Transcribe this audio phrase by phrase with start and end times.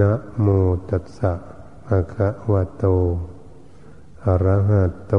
[0.00, 0.46] นะโม
[0.90, 1.32] ตัสสะ
[1.86, 2.84] ภะคะวะโต
[4.24, 5.14] อะระหะโต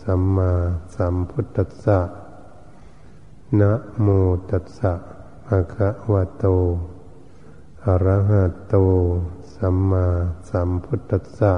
[0.00, 0.52] สัมมา
[0.94, 2.00] สัมพุทธัสสะ
[3.60, 4.06] นะโม
[4.50, 4.92] ตัสสะ
[5.46, 6.44] ภะคะวะโต
[7.86, 8.74] อะระหะโต
[9.54, 10.06] สัมมา
[10.48, 11.54] สัมพุทธัสสะ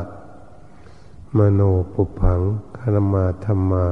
[1.37, 1.61] มโน
[1.93, 2.41] ปุพัง
[2.77, 3.87] คณมาธรรมา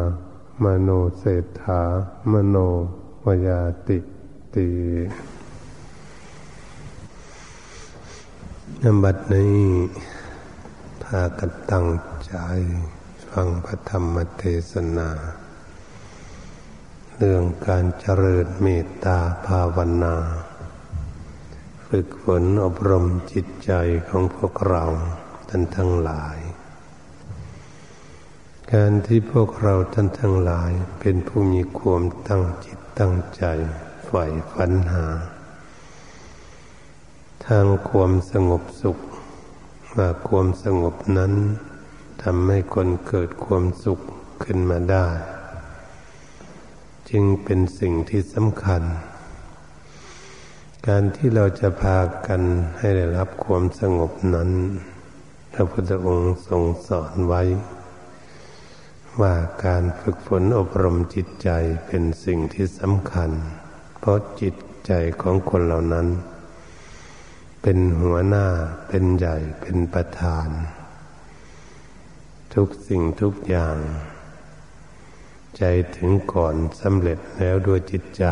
[0.63, 0.89] มโน
[1.19, 1.83] เศรษฐา
[2.31, 2.57] มโน
[3.25, 3.99] วยาติ
[4.55, 4.69] ติ
[8.85, 9.59] นบัดนี้
[11.03, 11.89] พากันตั้ง
[12.27, 12.35] ใจ
[13.31, 15.11] ฟังพระธรรมเทศนา
[17.17, 20.17] เรื่องการเจริญเมตตาภาวนา
[21.87, 23.73] ฝึกฝนอบรมจิตใจ
[24.09, 24.85] ของพวกเรา
[25.49, 26.39] ท่านทั้งหลาย
[28.73, 33.45] การที่พวกเราท่านทั้งหลายเป็นผู้มีความตั้งจิตตั้งใจ
[34.07, 35.07] ใฝ่ฝันหา
[37.47, 38.99] ทางความสงบสุข
[39.95, 41.33] ว่าความสงบนั้น
[42.23, 44.01] ทำให้คนเกิดความสุข
[44.43, 45.07] ขึ้นมาได้
[47.11, 48.83] จึงเป็นสิ่งที่สำคัญ
[50.89, 52.43] การที่เราจะพากัน
[52.79, 54.51] ให้ได้รับความสงบนั้น
[55.53, 57.43] พระพุทธองค์ทรงสอนไว้
[59.21, 59.35] ว่า
[59.67, 61.49] การฝึกฝนอบรมจิตใจ
[61.87, 63.31] เป็นสิ่งที่สำคัญ
[63.99, 64.55] เพราะจิต
[64.87, 66.07] ใจของคนเหล่านั้น
[67.63, 68.47] เป็นหัวหน้า
[68.89, 70.49] เป็นใหญ่เป็นประธาน
[72.55, 73.79] ทุกสิ่งทุกอย่าง
[75.59, 75.63] ใจ
[75.97, 78.25] ถึงก่อนสำเร็จแล้วด้วยจิตใจ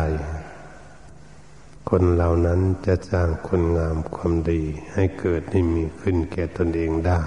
[1.89, 4.61] คนเหล่านั้นจะสร้างคนงามความดี
[4.93, 7.21] ให้เกิดให้มีขึ้นแก่ตนเองได้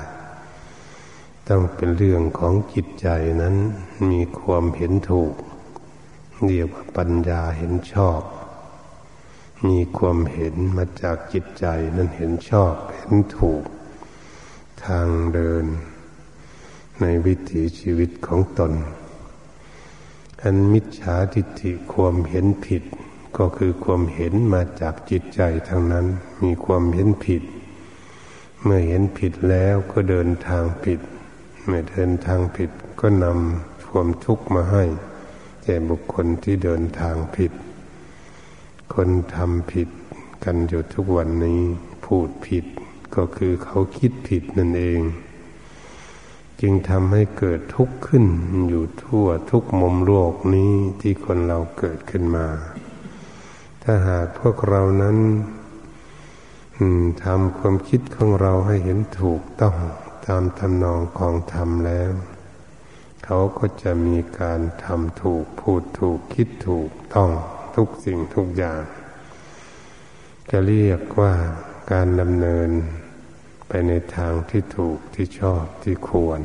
[1.49, 3.09] ต้องเป็นเรื่องของจิตใจ
[3.43, 3.57] นั้น
[4.11, 5.35] มีความเห็นถูก
[6.45, 8.21] เรียกว่าปัญญาเห็นชอบ
[9.69, 13.65] มีความเห็นมาจากจิตใจนั้นเห็นชอบเห็นถูก
[14.87, 15.65] ทางเดิน
[17.01, 18.73] ในวิถีชีวิตของตน
[20.43, 22.83] อันมิจฉาทิฏฐิความเห็นผิด
[23.39, 26.07] ก็คือความเห็นมาจากจิตใจทางนั้น
[26.43, 27.43] มีความเห็นผิด
[28.63, 31.01] เมื่อเห็นผิดแล้วก็เดินทางผิด
[31.65, 34.85] เมื่อเดินทางผิดก็นำความทุกข์มาให้
[35.63, 37.53] แก่บุคคลที่เดินทางผิด
[38.95, 39.89] คนทำผิด
[40.45, 41.63] กันอยู่ทุกวันนี้
[42.05, 42.65] พูดผิด
[43.15, 45.01] ก็คือเขาคิดผิดนั่นเอง
[46.61, 48.25] จึงทำให้เกิดทุกข์ขึ้น
[48.69, 52.47] อยู่ทั่วทุกมุมโลกนี้ที่คนเราเกิดขึ้นมา
[53.83, 55.19] ถ้าหากพวกเรานั้น
[57.25, 59.77] ทำความคิดของเราให้เห็นถูกต้อง
[60.27, 62.11] ตามทำนองของธรรมแล้ว
[63.25, 67.31] เขาก็จะมีการทำถูกพูดถูกคิดถูกต้อง
[67.77, 68.83] ทุกสิ่งทุกอย่าง
[70.51, 71.35] จะเรียกว่า
[71.93, 72.71] การดำเนิน
[73.69, 76.41] ไปในทางที่ถูกที่ชอบที่ควร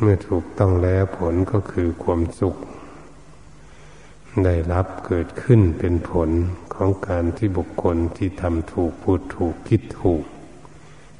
[0.00, 2.56] เมื่อถูกต้องแล้วผลก็คือความสุข
[4.44, 6.30] ได้รับเกิดขึ้นเป็นผล
[6.74, 10.22] ของการที่บุคคลที่ทำถูกพูดถูกคิดถูก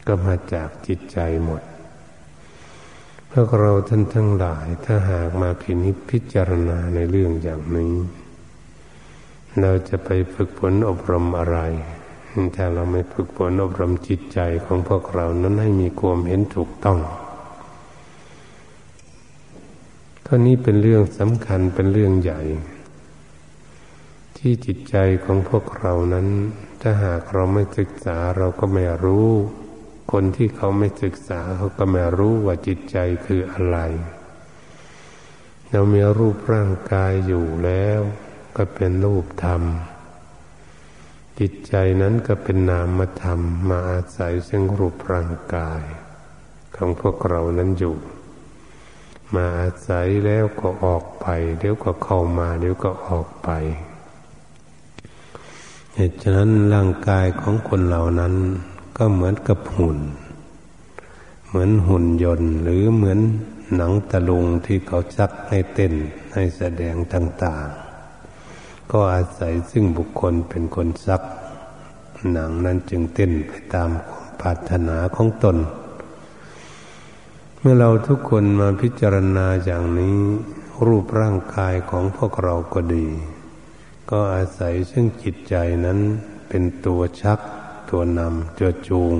[0.06, 1.62] ก็มาจากจิตใจหมด
[3.30, 7.94] พวกเราท่านทั้งหลายถ้าหากมาพินิจพิจารณาในเรื่องอย่างนี้
[9.60, 11.58] เราจะไปฝึกฝนอบรมอะไร
[12.56, 16.98] ถ้าเราไม่ฝึกฝนอบรมจิตใจของพวกเรานั้นให้มีความเห็นถูกต้อง
[20.26, 22.42] ข้อนี้เป็นเรื่องสำคัญเป็นเรื่องใหญ่
[24.36, 26.28] ที่จิตใจของพวกเรานั้น
[26.80, 29.30] ถ้าหากเราไม่ศึกษาเราก็ไม่รู้
[30.12, 33.78] คนที่เขาไม่ศึกษาเขาก็ไม่รู้ว่าจิตใจคืออะไร
[35.70, 38.00] เรามีรูปร่างกายอยู่แล้ว
[38.56, 39.62] ก็เป็นรูปธรรม
[41.38, 45.82] จิตใจนั้นก็เป็นนามธรรม มาอาศัยซึ่งรูปร่างกาย
[46.74, 47.94] ของพวกเรานั้นอยู่
[49.34, 51.26] มาอาศัยแล้วก็ออกไป
[51.58, 53.50] เดี๋ยวก็เข้ามาเดี๋ยวก็ออกไป
[55.94, 58.34] เหตุฉะนั้นร่างกายของคนเหล่านั้น
[58.96, 59.98] ก็เหมือนกับหุ่น
[61.46, 63.20] เหมือนหุ่นยนต์ หรือเหมือน
[63.74, 65.92] หนังตะลุงที่เขาจักให้เต้น
[66.32, 67.83] ให้แสดงต่าง ๆ
[68.96, 71.22] ก็อาศัยซึ่งบุคคลเป็นคนซัก
[72.32, 75.56] หนังนั้นจึงเต้นไปตามความปรารถนาของตน
[77.58, 80.16] เมื่อเราทุกคนมาพิจารณาอย่างนี้
[80.86, 83.06] รูปร่างกายของพวกเราก็ดี
[84.10, 85.54] ก็อาศัยซึ่งจิตใจ
[85.84, 85.98] นั้น
[86.48, 87.38] เป็นตัวชัก
[87.90, 89.16] ตัวนำตัวจูง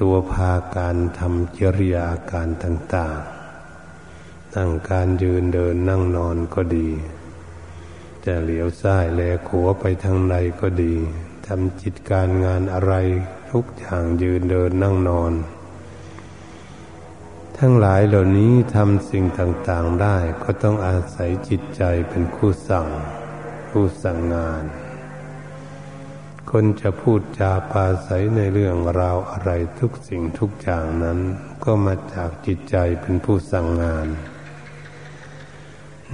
[0.00, 3.16] ตัวพาการทำจริยาการต่าง
[3.86, 6.88] ๆ ตั้งการยืนเดินนั่งนอนก็ดี
[8.26, 10.94] จะเหลียวซ้ายแลขวไปทางใดก็ดี
[11.46, 12.94] ทำจิตการงานอะไร
[13.50, 15.32] ทุกอย่างยืนเดินนั่งนอน
[17.58, 22.88] ทั้งหลายเหล่านี้ทำสิ่งต่างๆได้ก็ต้องอาศัยจิตใจเป็นผู้สั่ง
[23.68, 24.64] ผู้สั่งงาน
[26.50, 29.50] คนจะพูดจาปาศัยในเรื่องราวอะไร
[29.80, 31.18] ทุกสิ่งทุกอย่างนั้น
[31.64, 34.06] ก็มาจากจิตใจเป็นผู้สั่งงาน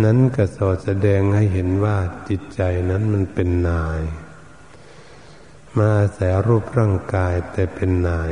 [0.05, 1.99] นั้นก็สอดแสดงให้เห็นว่า
[2.29, 2.61] จิตใจ
[2.91, 4.01] นั้นมันเป็นนาย
[5.77, 8.31] มาอาศัยรูปร่างกายแต่เป็นนาย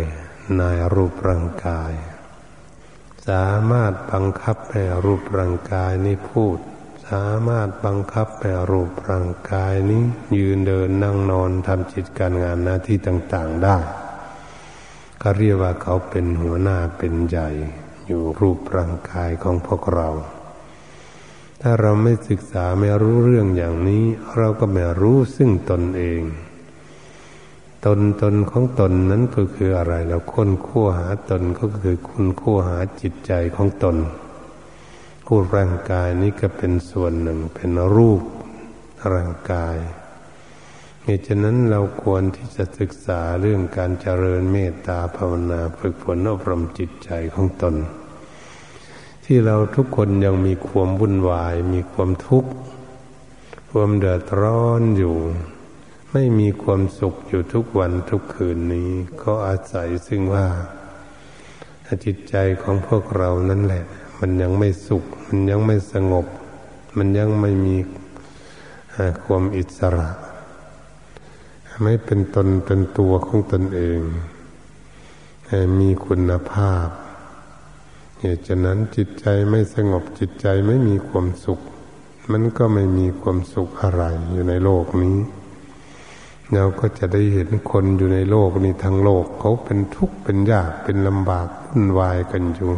[0.61, 1.93] นายรูปร่างกาย
[3.29, 6.59] สามารถบังคับให้รูปร่างกายนี้พูด
[7.09, 10.03] สามารถบังคับให้รูปร่างกายนี้
[10.37, 13.77] ยืนเดินนั่งนอนทำจิตการงานหน้าที่ต่างๆได้
[15.23, 17.51] ก็เรียกว่าเขาเป็นหัวหน้าเป็นใหญ่
[18.07, 20.09] อยู่รูปร่างกายของพวกเรา
[21.61, 24.05] ถ้าเราไม่ศึกษาไม่รู้เรื่องอย่างนี้
[24.37, 26.23] เราก็ไม่รู้ซึ่งตนเอง
[27.87, 33.97] ตนตนของตนนั้นก็คืออะไร เราค้นคั่วหาตนก็คือคุณคั่วหาจิตใจของตน
[35.29, 38.23] รูปร่างกายนี้ก็เป็นส่วนหนึ่งเป็นรูป
[39.15, 39.77] ร่างกาย
[41.05, 47.75] เหตุฉะนั้นเราควรที่จะศึกษาเรื่องการเจริญเมตตาภาวนาฝึกฝนอบรมจิตใจของตน
[49.31, 52.51] ที่เราทุกคนยังมีความวุ่นวาย มีความทุกข์
[53.71, 55.17] ความเดือดร้อนอยู่
[56.13, 58.91] ไม่มีความสุขอยู่ทุกวันทุกคืนนี้
[59.23, 60.47] ก็อาศัยซึ่งว่า
[62.05, 63.85] จิตใจของพวกเรานั่นแหละ
[64.19, 66.27] มันยังไม่สุข มันยังไม่สงบ
[66.97, 67.77] มันยังไม่มี
[69.25, 70.11] ความอิสระ
[71.83, 74.01] ไม่เป็นตนเป็นตัวของตนเอง
[75.79, 76.89] มีคุณภาพ
[78.21, 81.61] เหตุฉะนั้นจิตใจไม่สงบจิตใจไม่มีความสุข
[82.31, 85.17] มันก็ไม่มีความสุขอะไรอยู่ในโลกนี้
[86.55, 92.73] เราก็จะได้เห็นคนอยู่ในโลกนี้ทั้งโลกเขาเป็นทุกข์เป็นยากเป็นลำบากวุ่นวายกันอยู่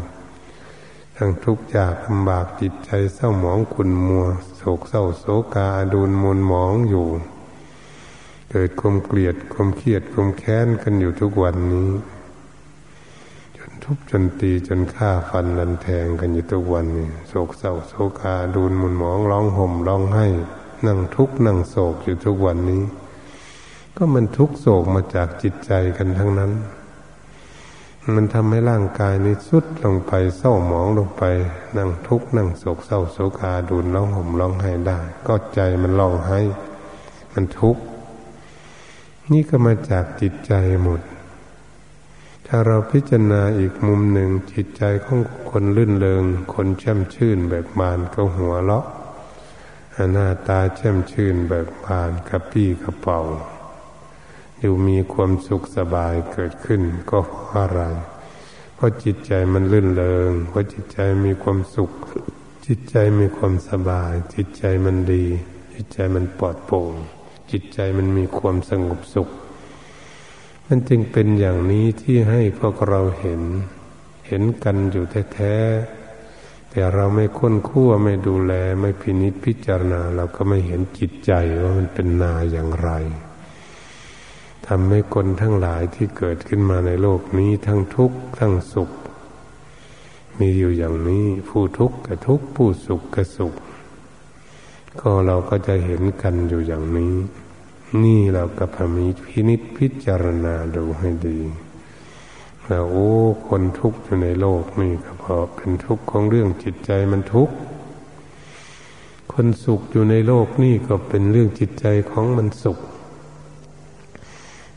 [1.16, 4.26] ทั้งทุกข์ยากลำบากจิตใจเศร้าหมองขุนมัว
[4.56, 7.06] โศกเศร้าโศกาดูนมนหมองอยู่
[8.50, 11.90] เกิดความเกลียดความเครียดความแค้นกันอยู่ทุกวันนี้
[13.84, 20.26] ทุบจนตีจนฆ่าฟันนันแทงกันอยู่ทุกวันนี่โศกเศร้าโศกาดูนมุนหมองร้องห่มร้องไห้
[20.86, 22.82] นั่งทุกข์นั่งโศกอยู่ทุกวันนี้
[23.96, 26.52] ก็มันทุกโศกมาจากจิตใจกันทั้งนั้น
[28.14, 31.24] มันทำให้ร่างกายนี้สุดลงไปเศร้าหมองลงไป
[31.76, 36.38] นั่งทุกข์นั่งโศกเศร้าโศกาดูนร้องห่มร้องไห้ได้ ก็ใจมันร้องไห้
[37.32, 37.82] มันทุกข์
[39.32, 41.00] นี่ก็มาจากจิตใจหมด
[42.52, 45.20] ถ้าเราพิจารณาอีกมุมหนึ่งจิตใจของ
[45.50, 46.22] คนลื่นเลง
[46.54, 48.86] คนแช่มชื่นแบบบานก็หัวเลาะ
[50.12, 53.20] หน้าตาแช่มชื่นแบบบานกระปี้กระเป๋า
[54.58, 57.80] อยู่มีความสุขสบายเกิดขึ้นก็เพราะอะไร
[58.74, 61.90] เพราะจิตใจมันลื่นเลงเพราะจิตใจมีความสุข
[62.66, 65.24] จิตใจมีความสบาย จิตใจมันดี
[65.74, 66.92] จิตใจมันปลอดโปร่ง
[67.50, 69.30] จิตใจมันมีความสงบสุข
[70.72, 73.42] มันจึงเป็นอย่างนี้ที่ให้พวกเราเห็น
[74.26, 82.90] เห็นกันอยู่แท้ๆแต่เราไม่ค้นคั่วไม่ดูแลไม่พินิจพิจารณา เราก็ไม่เห็นจิตใจว่ามันเป็นนาอย่างไร
[84.66, 88.90] ทำให้คนทั้งหลายที่เกิดขึ้นมาในโลกนี้ทั้งทุกข์ทั้งสุข
[90.38, 93.54] มีอยู่อย่างนี้ผู้ทุกข์กับทุกข์ผู้สุขกับสุข
[95.00, 97.14] ก็เราก็จะเห็นกันอยู่อย่างนี้
[98.04, 101.40] นี่เราก็พมีพินิษพิจารณาดูให้ดี
[102.66, 103.10] แล้วโอ้
[103.48, 107.54] คนทุกข์อยู่ในโลกนี่ก็เพราะเป็นทุกข์ของเรื่องจิตใจมันทุกข์
[109.32, 112.78] คนสุขอยู่ในโลกนี่ก็เป็นเรื่องจิตใจของมันสุข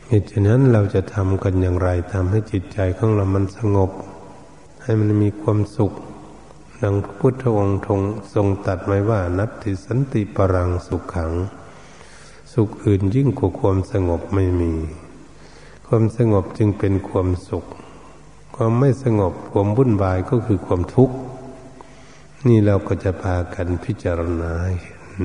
[0.06, 3.90] เหตุฉะนั้นเราจะทำกันอย่างไรทำให้จิตใจของเรามันสงบ
[4.82, 5.92] ให้มันมีความสุข
[6.80, 7.78] ดังพระพุทธองค์
[8.34, 11.32] ทรงตัดไว้ว่านัตติสันติปรังสุขขัง
[12.54, 14.72] สุขอื่นยิ่งกว่าความสงบไม่มี
[15.86, 17.64] ความสงบจึงเป็นความสุข
[18.56, 21.16] ความไม่สงบความวุ่นวายก็คือความทุกข์
[22.46, 25.22] นี่เราก็จะพากันพิจารณาเห็น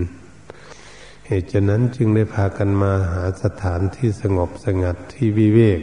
[1.26, 5.82] เหตุฉะนั้นจึงได้พากันมาหาสถานที่สงบสงัดที่วิเวก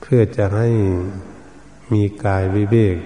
[0.00, 0.68] เพื่อจะให้
[1.92, 2.96] มีกายวิเวก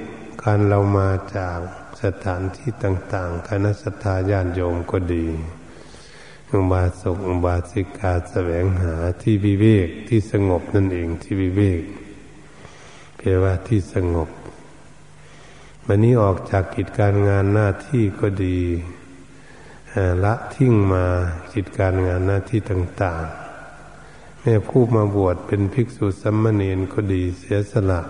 [0.43, 1.59] การเรามาจาก
[2.03, 5.26] สถานที่ต่าง ๆ คณะสัตยาญาณโยมก็ดี
[6.53, 11.83] อุบาสกอุบาสิกาแสวงหาที่วิเวกที่สงบนั่นเองที่วิเวก
[13.17, 14.29] เพียว่าที่สงบ
[15.87, 18.59] วันนี้ออกจากกิจการงานหน้าที่ก็ดี
[20.25, 21.05] ละทิ้งมา
[21.55, 23.25] กิจการงานหน้าที่ต่าง
[23.87, 28.01] ๆ แม่ผู้มาบวชเป็นภิกษุสัมมเนนก็ดีเสียสละ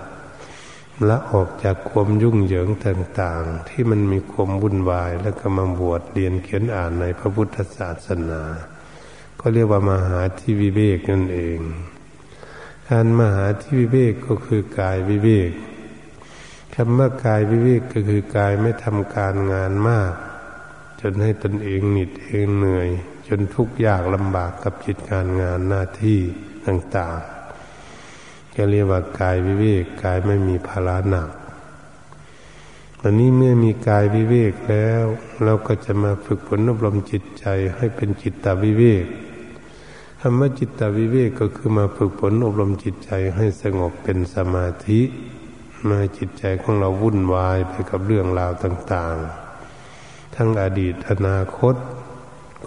[1.09, 8.43] ละออกจากความยุ่งเหยิงต่างๆ ที่มันมีความวุ่นวายแล้วก็มาบวชเรียนเขียนอ่านในพระพุทธศาสนา
[9.41, 11.61] ก็เรียกว่ามาหาที่วิเวกนั่นเอง
[12.89, 15.53] การมาหาที่วิเวกก็คือกายวิเวก
[16.75, 20.13] คำว่ากายวิเวกก็คือกายไม่ทำการงานมาก
[21.01, 22.89] จนให้ตนเองหนิดเองเหนื่อย
[23.29, 26.21] จนทุกข์ยากลำบากกับจิตการงานหน้าที่
[26.67, 27.34] ต่างๆ
[28.56, 31.28] ก็เรียกว่ากายวิเวกกายไม่มีภาระหนัก
[33.02, 35.02] อันนี้เมื่อมีกายวิเวกแล้ว
[35.44, 37.46] เราก็จะมาฝึกฝนอบรมจิตใจ
[37.76, 39.06] ให้เป็นจิตตวิเวก
[40.20, 45.00] คำว่าจิตตวิเวกก็คือมาฝึกฝนอบรมจิตใจให้สงบเป็นสมาธิ
[45.90, 49.16] มาจิตใจของเราวุ่นวายไปกับเรื่องราวต่าง
[49.76, 51.75] ๆ ทั้งอดีตอนาคต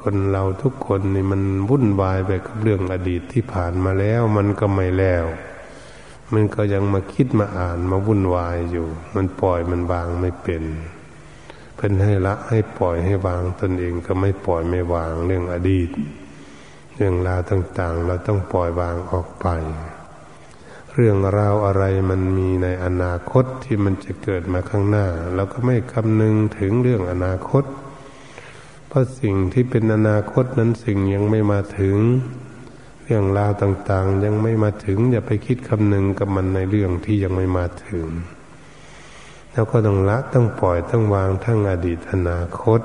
[0.01, 5.25] คนเราทุกคนนี่มันวุ่นวายไปกับเรื่องอดีตที่ผ่านมาแล้ว มันก็ไม่แล้ว
[6.33, 10.63] มันก็ยังมาคิดมาอ่านมาวุ่นวายอยู่ มันปล่อยมันวางไม่เป็น
[11.75, 15.89] เพิ่นให้ละให้ปล่อยให้วางตนเองก็ไม่ปล่อยไม่วางเรื่องอดีต
[16.95, 19.47] เรื่องราวต่าง ๆ เราต้องปล่อยวางออกไป
[20.93, 27.63] เรื่องราวอะไรมันมีในอนาคตที่มันจะเกิดมาข้างหน้าเราก็ไม่คำนึงถึงเรื่องอนาคต
[28.87, 31.95] เพราะสิ่งที่เป็นอนาคตนั้นสิ่งยังไม่มาถึง
[33.09, 38.05] เรื่องราวต่าง ๆ ยังไม่มาถึง อย่าไปคิดคำนึงกับมันในเรื่องที่ยังไม่มาถึง
[39.51, 42.81] แล้วก็ต้องละต้องปล่อยต้องวางทั้งอดีตอนาคต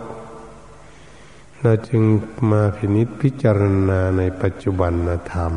[1.60, 2.02] เราจึง
[2.50, 4.92] มาพินิจพิจารณาในปัจจุบัน
[5.32, 5.52] ธรรม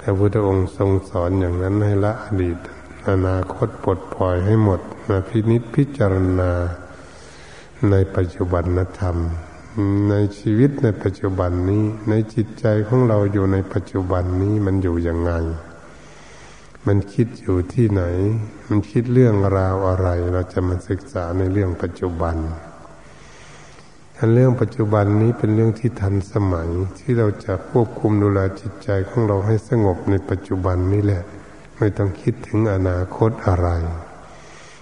[0.00, 2.58] พระพุทธองค์ทรงสอนอย่างนั้นให้ละอดีต
[3.10, 6.52] อนาคตปลดปล่อยให้หมดมาพินิจพิจารณา
[7.90, 8.64] ในปัจจุบัน
[9.00, 9.16] ธรรม
[10.10, 15.32] ในชีวิตในปัจจุบันนี้ ในจิตใจของเราอยู่ในปัจจุบันนี้มันอยู่ยังไง
[16.86, 18.02] มันคิดอยู่ที่ไหน
[18.68, 22.36] มันคิดเรื่องราวอะไร เราจะมาศึกษาในเรื่องปัจจุบัน
[24.18, 31.22] อันเรื่องปัจจุบันนี้เป็นเรื่องที่ทันสมัยที่เราจะควบคุมดูแลจิตใจของเราให้สงบในปัจจุบันนี้แหละ
[31.78, 33.68] ไม่ต้องคิดถึงอนาคตอะไร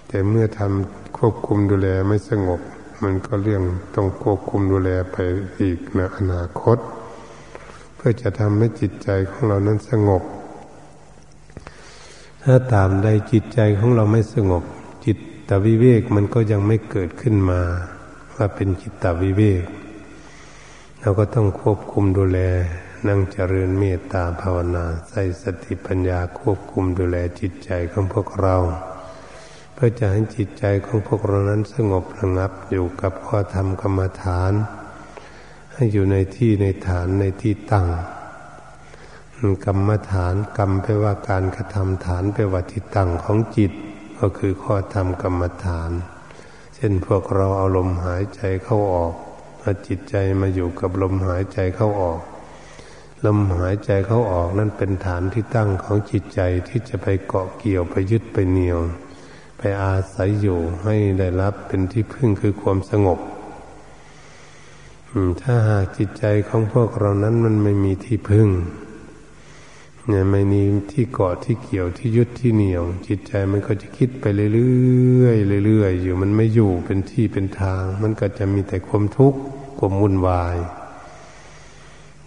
[0.07, 2.61] แต่เมื่อทำควบคุมดูแลไม่สงบ
[3.03, 3.63] มันก็เรื่อง
[3.95, 5.17] ต้องควบคุมดูแลไป
[5.61, 6.77] อีกในอนาคต
[7.95, 10.23] เพื่อจะทำให้จิตใจของเรานั้นสงบ
[12.43, 14.63] ถ้าตามใดจิตใจของเราไม่สงบ
[15.05, 15.17] จิต
[15.49, 17.61] ตวิเวกมันก็ยังไม่เกิดขึ้นมา
[18.35, 19.63] ว่าเป็นจิตตวิเวก
[21.01, 22.39] เราก็ต้องควบคุมดูแล
[23.07, 28.55] นั่งเจริญเมตตาภาวนา ใส่สติปัญญาควบคุมดูแลจิตใจของพวกเรา
[29.73, 34.53] เพื่อจะให้จิตใจของพวกเรานั้นสงบระงับอยู่กับข้อธรรมกรรมฐาน
[35.73, 37.87] ให้อยู่ในที่ในฐานในที่ตั้ง
[39.65, 43.71] กรรมฐานกรรมแปลว่าการกระทำฐานแปลว่าที่ตั้งของจิต
[44.19, 45.91] ก็คือข้อธรรมกรรมฐาน
[46.75, 49.13] เช่นพวกเราเอาลมหายใจเข้าออก
[49.61, 52.19] เอาจิตใจมาอยู่กับลมหายใจเข้าออก
[53.25, 58.79] ลมหายใจเข้าออกนั่นเป็นฐานที่ตั้งของจิตใจที่จะไปเกาะเกี่ยวไปยึดไปเหนี่ยว
[59.65, 63.19] ไปอาศัยอยู่ให้ได้รับเป็นที่พึ่งคือความสงบ
[65.41, 68.49] ถ้าหากจิตใจของพวกเรานั้นมันไม่มีที่พึ่ง
[70.07, 75.29] เนี่ยไม่มีที่เกาะที่เกี่ยวที่ยึดที่เหนี่ยว จิตใจมันก็จะคิดไปเรื่อ
[75.59, 79.39] ยๆเรื่อยๆอยู่มันไม่อยู่เป็นที่เป็นทาง มันก็จะมีแต่ความทุกข์
[79.79, 80.55] ความวุ่นวาย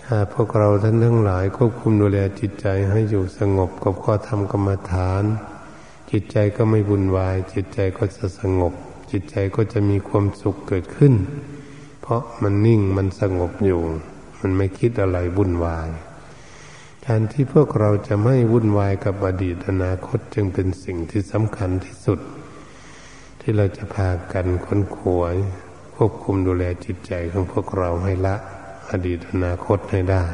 [0.04, 5.24] ถ้าพวกเราท่านทั้งหลายควบคุมดูแลจิตใจให้อยู่สงบกับข้อธรรมกรรมฐาน
[6.10, 8.72] จิตใจก็ไม่วุ่นวาย จิตใจก็จะสงบ
[9.10, 11.14] จิตใจก็จะมีความสุขเกิดขึ้น
[12.02, 13.82] เพราะมันนิ่งมันสงบอยู่
[14.40, 15.88] มันไม่คิดอะไรวุ่นวาย
[17.06, 22.20] การที่พวกเราจะไม่วุ่นวายกับอดีตอนาคตจึงเป็นสิ่งที่สำคัญที่สุด
[23.40, 25.36] ที่เราจะพากันค้นขวย
[25.94, 28.36] ควบคุมดูแลจิตใจของพวกเราให้ละ
[28.90, 30.24] อดีตอนาคตให้ได้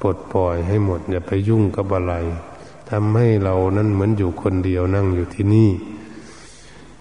[0.00, 2.14] ปลดปล่อยให้หมดอย่าไปยุ่งกับอะไร
[2.90, 5.70] ทำให้เรานั้นเหมือนอยู่คนเดียวนั่งอยู่ที่นี่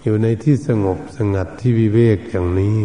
[0.03, 2.77] อยู่ในที่สงบสงัดที่วิเวกอย่างนี้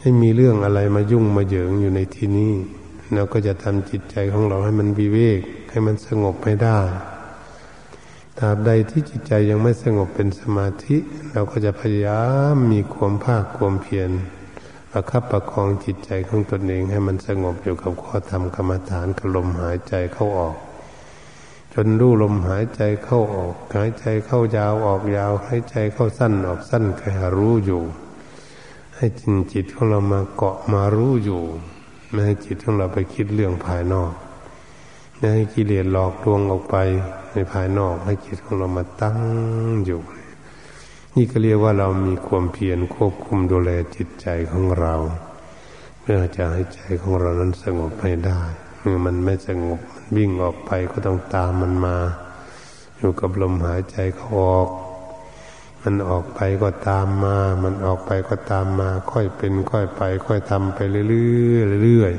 [0.00, 2.52] ให้มีเรื่องอะไรมายุ่งมาเหยิงอยู่ในที่นี้
[3.14, 6.80] เราก็จะทำจิตใจของเราให้มันวิเวก ให้มันสงบให้ได้
[8.38, 10.96] ตราบใดที่จิตใจยังไม่สงบเป็นสมาธิ
[11.32, 12.22] เราก็จะพยายา
[12.54, 14.10] มมีความภาคความเพียร
[14.90, 20.56] ประคับประคองจิตใจของตนเองให้มันสงบอยู่กับข้อธรรมกรรมฐานกับลมหายใจเข้าออก
[21.76, 27.82] จนรู้ลมหายใจเข้าออก หายใจเข้ายาวออกยาว หายใจเข้าสั้นออกสั้นแค่รู้อยู่
[28.96, 31.42] ให้จิตจิตของเรามาเกาะมารู้อยู่
[32.10, 34.12] ไม่ให้จิตของเราไปคิดเรื่องภายนอก
[35.16, 36.76] ไม่ให้กิเลสหลอกลวงออกไป
[37.32, 39.18] ในภายนอก ให้จิตของเรามาตั้ง
[39.86, 40.00] อยู่
[41.14, 44.94] นี่ก็เรียกว่าเรามีความเพียรควบคุมดูแลจิตใจของเรา
[46.00, 48.40] เพื่อจะให้ใจของเรานั้นสงบให้ได้
[48.80, 49.80] เมื่อมันไม่สงบ
[50.16, 51.96] วิ่งออกไปก็ต้องตามมันมา
[52.98, 54.68] อยู่กับลมหายใจเขาออก
[55.82, 62.12] มันออกไปก็ตามมา มันออกไปก็ตามมา ค่อยเป็นค่อยไป ค่อยทำไปเรื่อยๆเรื่อย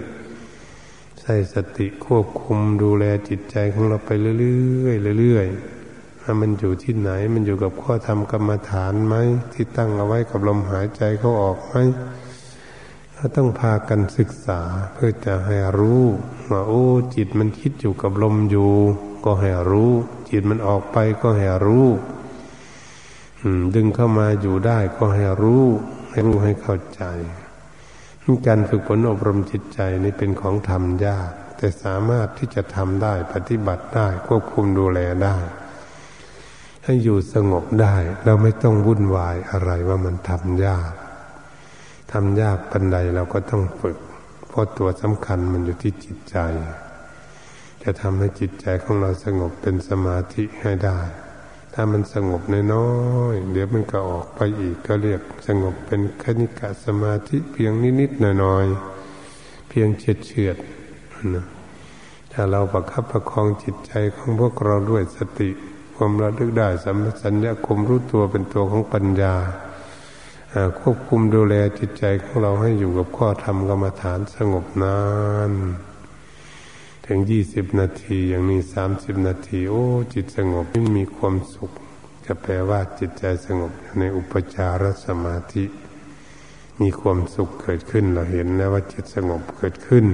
[0.58, 9.16] ๆใช้สติควบคุมดูแลจิตใจของเราไปเรื่อยๆเรื่อยๆถ้ามันอยู่ที่ไหน มันอยู่กับข้อธรรมกรรมฐานไหม
[9.54, 11.76] ที่ตั้งเอาไว้กับลมหายใจเขาออกไหม
[13.26, 14.62] เราต้องพากันศึกษา
[14.94, 16.04] เพื่อจะให้รู้
[16.50, 18.74] ว่าโอ้จิตมันคิดอยู่กับลมอยู่
[19.26, 19.92] ก็ให้รู้
[20.30, 21.88] จิตมันออกไปก็ให้รู้
[23.76, 25.64] ดึงเข้ามาอยู่ได้ก็ให้รู้
[26.10, 27.04] ให้รู้ให้เข้าใจ
[28.48, 35.38] การฝึกฝนอบรมจิตใจนี่เป็นของทำยาก แต่สามารถที่จะทำได้ปฏิบัติได้ควบคุมดูแลได้
[36.84, 43.98] ให้อยู่สงบได้ เราไม่ต้องวุ่นวายอะไรว่ามันทำยากำยากปันใดเราก็ต้องฝึก
[44.48, 46.38] เพราะตัวสำคัญมันอยู่ที่จิตใจ
[47.84, 51.00] จะทำให้จิตใจของเราสงบเป็นสมาธิให้ได้
[51.74, 52.42] ถ้ามันสงบ
[52.74, 52.90] น้อ
[53.34, 60.58] ยๆเดี๋ยวมันก็ออกไปอีกก็เรียกสงบเป็นคณิกะสมาธิเพียงนิดๆหน่อยๆเพียงเฉียดเฉียด
[61.36, 61.46] นะ
[62.32, 65.50] ถ้าเราประคับประคองจิตใจของพวกเราด้วยสติ
[65.96, 69.36] ความระลึกได้สัมปชัญญะคมรู้ตัวเป็นตัวของปัญญา
[70.80, 75.00] ควบคุมดูแลจิตใจของเราให้อยู่กับข้อธรรมกรรมฐานสงบนา
[75.50, 75.52] น
[77.06, 81.72] ถึงยี่สิบนาทีอย่างนี้สามสิบนาที โอ้ จิตสงบไม่มีความสุข
[82.26, 85.66] จะแปลว่าจิตใจสงบในอุปจารสมาธิ
[86.82, 90.06] มีความสุขเกิดขึ้นเราเห็นแล้วว่าจิตสงบเกิดขึ้น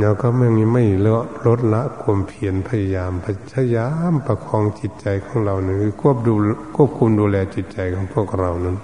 [0.00, 3.26] แล้วก็ไม่ไม่ลดลดละความเพียรพยายามพ
[3.60, 6.34] ยายามประคองจิตใจของเราหนึ่งควบดู
[6.74, 8.76] ควบคุมดูแลจิตใจของพวกเรานั้น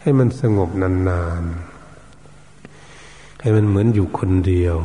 [0.00, 4.76] ให้มันสงบนานๆให้มันเหมือนอยู่คนเดียว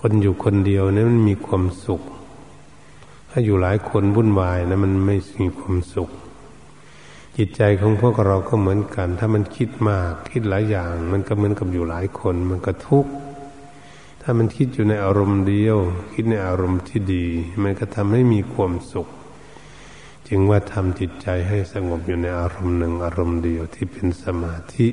[0.00, 2.02] คนอยู่คนเดียวนี่มันมีความสุข
[3.30, 6.10] ถ้าอยู่หลายคนวุ่นวายนะมันไม่มีความสุข
[7.36, 13.12] จิตใจของพวกเราก็เหมือนกัน ถ้ามันคิดมากคิดหลายอย่าง มันก็เหมือนกับอยู่หลายคน มันก็ทุกข์
[14.26, 15.78] ถ้ามันคิดอยู่ในอารมณ์เดียว
[16.14, 17.26] คิดในอารมณ์ที่ดี
[17.62, 19.08] มันก็ทำให้มีความสุข
[20.28, 24.88] จึงว่าทำจิตใจให้สงบอยู่ในอารมณ์หนึ่งอารมณ์เดียวที่เป็นสมาธิ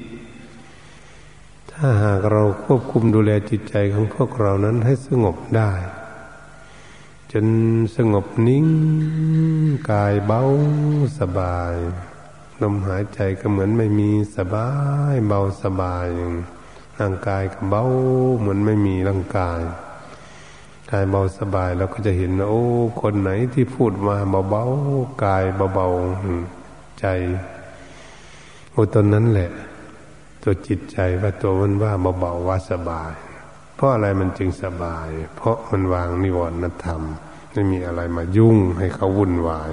[1.71, 5.71] ถ้าหากเราควบคุมดูแลจิตใจของพวกเรานั้นให้สงบได้
[7.31, 7.45] จน
[7.97, 8.67] สงบนิ่ง
[9.91, 10.41] กายเบา
[11.19, 11.75] สบาย
[12.61, 14.69] ลมหายใจก็เหมือนไม่มีสบา
[15.13, 16.07] ยเบาสบาย
[17.01, 17.83] ร่างกายก็เบา
[18.39, 19.59] เหมือนไม่มีร่างกาย
[20.91, 22.63] กายเบาสบายเราก็จะเห็นโอ้
[23.01, 24.15] คนไหนที่พูดมา
[24.49, 25.43] เบาๆกาย
[25.75, 27.05] เบาๆใจ
[28.71, 29.51] โอ้ตอนนั้นแหละ
[30.43, 33.13] ตัวจิตใจว่าตัวมันว่าเบาๆว่าสบาย
[33.75, 37.01] เพราะอะไรมันจึงสบาย เพราะมันวางนิวรณธรรม
[37.51, 39.71] ไม่มีอะไรมายุ่งให้เขาวุ่นวาย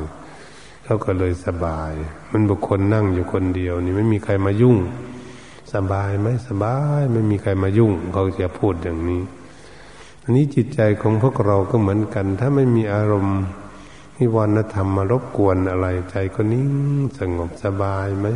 [0.85, 1.93] เขาก็เลยสบาย
[2.33, 4.77] มันบุคคลนั่งอยู่คนเดียว นี่ไม่มีใครมายุ่ง
[5.75, 9.23] สบายไหมสบายไม่มีใครมายุ่งเขาจะพูดอย่างนี้
[10.23, 13.41] อันนี้จิตใจของพวกเราก็เหมือนกัน ถ้าไม่มีอารมณ์
[14.19, 16.73] นิวรณธรรมมารบกวนอะไร ใจก็นิ่ง
[17.19, 18.27] สงบสบายไหม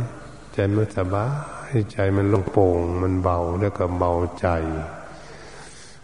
[0.53, 1.27] ใจมันสบา
[1.69, 4.47] ยใจมันลงโป่งมันเบาแล้วก็เบาใจ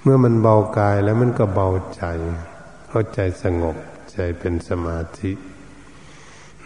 [0.01, 2.03] เมื่อมันเบากายแล้วมันก็เบาใจ
[2.87, 3.75] เพราะใจสงบ
[4.11, 5.31] ใจเป็นสมาธิ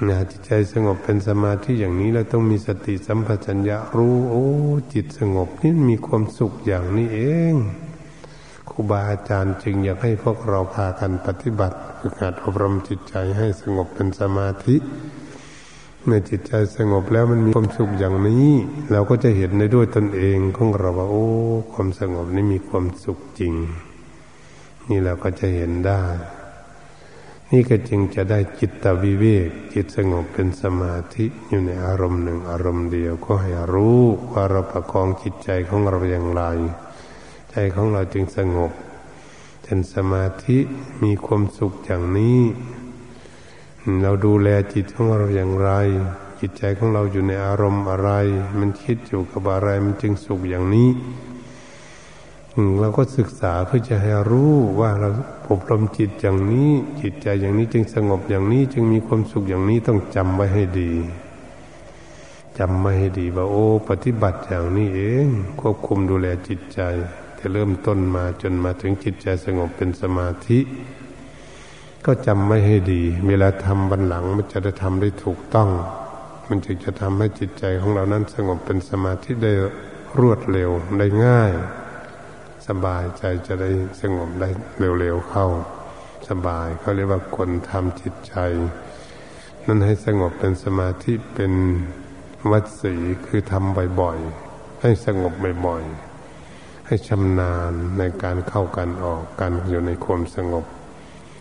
[0.10, 4.48] นะจิตใจสงบเป็นสมาธิอย่างนี้เราต้องมีสติสัมปชัญญะรู้โอ้
[4.94, 7.20] จิตสงบนี่มีความสุขอย่างนี้เอ
[7.54, 7.56] ง
[8.70, 14.76] ครูบาอาจารย์จึงอยากให้พวกเราพากันปฏิบัติฝึกหัดอบรมจิตใจให้สงบเป็นสมาธิ
[16.04, 18.48] เมื่อจิตใจสงบแล้วมันมีความสุขอย่างนี้
[18.92, 21.28] เราก็จะเห็นในด้วยตนเองของเราว่าโอ้
[21.74, 23.54] ความสงบนี้มีความสุขจริง
[24.90, 26.04] นี่เราก็จะเห็นได้
[27.56, 36.44] นี่ก็จึงจะได้จิตตวิเวก จิตสงบเป็นสมาธิอยู่ในอารมณ์หนึ่งอารมณ์เดียวก็ให้รู้ว่าเราประคองจิตใจของเราอย่างไร
[37.52, 38.72] ใจของเราจึงสงบ
[39.64, 40.58] เป็นสมาธิ
[41.04, 42.40] มีความสุขอย่างนี้
[44.02, 45.72] เราดูแลจิตของเราอย่างไร
[46.40, 48.10] จิตใจของเราอยู่ในอารมณ์อะไร
[48.60, 50.90] มันคิดอยู่กับอะไรมันจึงสุขอย่างนี้
[52.80, 55.10] เราก็ศึกษาเพื่อจะให้รู้ว่าเรา
[55.50, 56.70] อบรมจิตอย่างนี้
[57.02, 60.92] จิตใจอย่างนี้จึงสงบอย่างนี้ จึงมีความสุขอย่างนี้ต้องจำไว้ให้ดี
[62.60, 65.28] จำไว้ให้ดีว่าโอ้ปฏิบัติอย่างนี้เอง
[65.60, 66.82] ควบคุมดูแลจิตใจ
[67.36, 70.60] แจะเริ่มต้นมาจนมาถึงจิตใจสงบเป็นสมาธิ
[72.06, 75.70] ก็จำไม่ให้ดี เวลาทำบันหลังมันจะได้ทำได้ถูกต้อง
[76.48, 79.52] มันจึงจะทำให้จิตใจของเรานั้นสงบเป็นสมาธิได้
[80.20, 81.52] รวดเร็วได้ง่าย
[82.68, 83.70] สบายใจจะได้
[84.02, 84.50] สงบได้
[85.00, 85.48] เร็วๆเข้า
[86.30, 88.36] สบายเขาเรียกว่าคนทำจิตใจ
[89.66, 91.54] นั้นให้สงบเป็นสมาธิเป็น
[92.52, 92.94] วัดสี
[93.26, 95.34] คือทำบ่อยๆให้สงบ
[95.66, 100.66] บ่อยๆให้ชำนาญในการเข้ากันออกกันอยู่ในความสงบ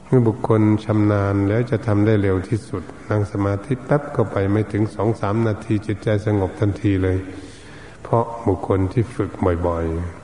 [0.07, 7.19] เมื่อบุคคลชำนาญแล้วจะทำได้เร็วที่สุด นั่งสมาธิแป๊บก็ไปไม่ถึงสองสามนาทีจิตใจสงบทันทีเลย
[8.03, 9.31] เพราะบุคคลที่ฝึก
[9.67, 10.22] บ่อยๆ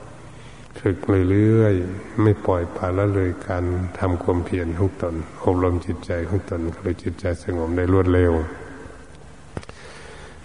[0.79, 0.97] ฝึก
[1.29, 3.63] เรื่อยๆ ไม่ปล่อยปละละเลยการ
[3.99, 8.33] ทำความเพียรของตนอบรมจิตใจของตนก็เลยจิตใจสงบได้รวดเร็ว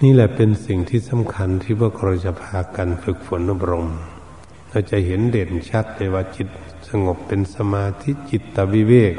[0.03, 3.89] นี่แหละเป็นสิ่งที่สำคัญที่พวกเราจะพากันฝึกฝนอบรม
[4.71, 6.49] เราจะเห็นเด่นชัดเลยว่าจิต
[6.89, 9.15] สงบเป็นสมาธิจิตตวิเวก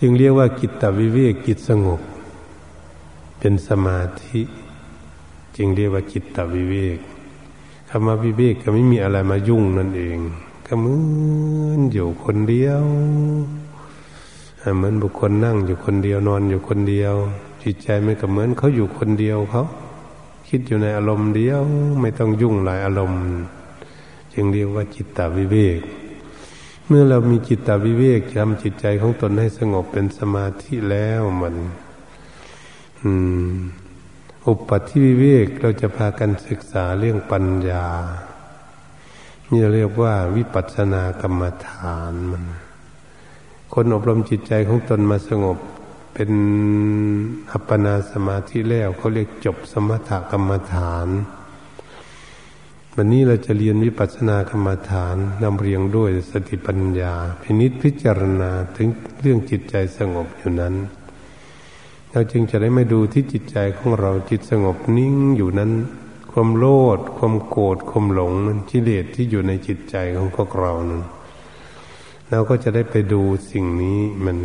[0.00, 2.00] จึงเรียกว่าจิตตวิเวกจิตสงบ
[3.38, 4.40] เป็นสมาธิ
[5.56, 6.98] จึงเรียกว่าจิตตวิเวก
[7.96, 10.18] คำว่าวิเวกก็ไม่มีอะไรมายุ่งนั่นเอง
[10.66, 10.96] ก็เหมื
[11.70, 12.82] อนอยู่คนเดียว
[14.76, 17.14] เหมือนบุคคลนั่งอยู่คนเดียวนอนอยู่คนเดียว
[17.62, 19.64] จิตใจมันก็เหมือนเขาอยู่คนเดียวเขา
[20.48, 21.62] คิดอยู่ในอารมณ์เดียว
[22.00, 23.22] ไม่ต้องยุ่งหลายอารมณ์
[24.32, 25.80] จึงเรียกว่าจิตตวิเวก
[26.86, 31.54] เมื่อเรามีจิตตวิเวกทำจิตใจของตนให้สงบเป็นสมาธิแล้วมัน
[33.02, 33.10] อื
[33.52, 33.54] ม
[34.48, 37.86] อุปธิวิเวกเราจะพากันศึกษาเรื่องปัญญา
[39.50, 42.44] นี่เรียกว่าวิปัสสนากรรมฐานมัน
[43.74, 45.58] คนอบรมจิตใจของตนมาสงบ
[46.14, 46.30] เป็น
[47.50, 51.08] อัปปนาสมาธิแล้วเขาเรียกจบสมถกรรมฐาน
[52.96, 58.88] วันนี้เราจะเรียนวิปัสสนากรรมฐานนำเรียงด้วยสติปัญญา พินิษพิจารณาถึง
[59.20, 60.74] เรื่องจิตใจสงบอยู่นั้น
[62.16, 65.72] เราจึงจะได้ไม่ดูที่จิตใจของเราจิตสงบนิ่งอยู่นั้น
[66.32, 71.02] ความโลภความโกรธความหลงมันกิเลสที่อยู่ในจิตใจของพวกเรานั้น
[72.30, 74.36] เราก็จะได้ไปดูสิ่งนี้มัน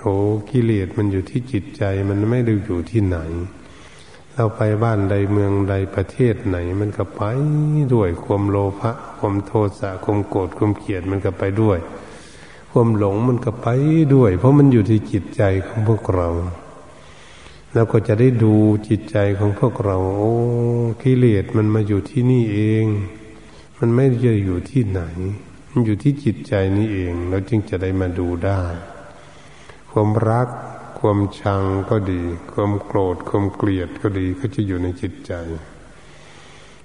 [0.00, 0.14] โอ้
[0.50, 3.18] กิเลสมันอยู่ที่จิตใจมันไม่ได้อยู่ที่ไหน
[4.34, 7.22] เราไปบ้านใดเมืองใดประเทศไหน มันก็ไป
[7.94, 11.78] ด้วยความโลภะความโทสะความโกรธความเกลียดมันก็ไปด้วย
[12.72, 13.68] ความหลงมันก็ไป
[14.14, 16.28] ด้วย เพราะมันอยู่ที่จิตใจของพวกเรา
[17.78, 18.54] เราก็จะได้ดู
[18.88, 20.32] จิตใจของพวกเราโอ้
[21.02, 22.86] กิเลสมันมาอยู่ที่นี่เอง
[23.78, 25.00] มันไม่ได้อยู่ที่ไหน
[25.70, 28.62] มันอยู่ที่จิตใจนี้เองเราจึงจะได้มาดูได้
[29.90, 30.48] ความรัก
[30.98, 35.32] ความชังก็ดี ความโกรธ ความเกลียดก็ดีก็จะอยู่ในจิตใจ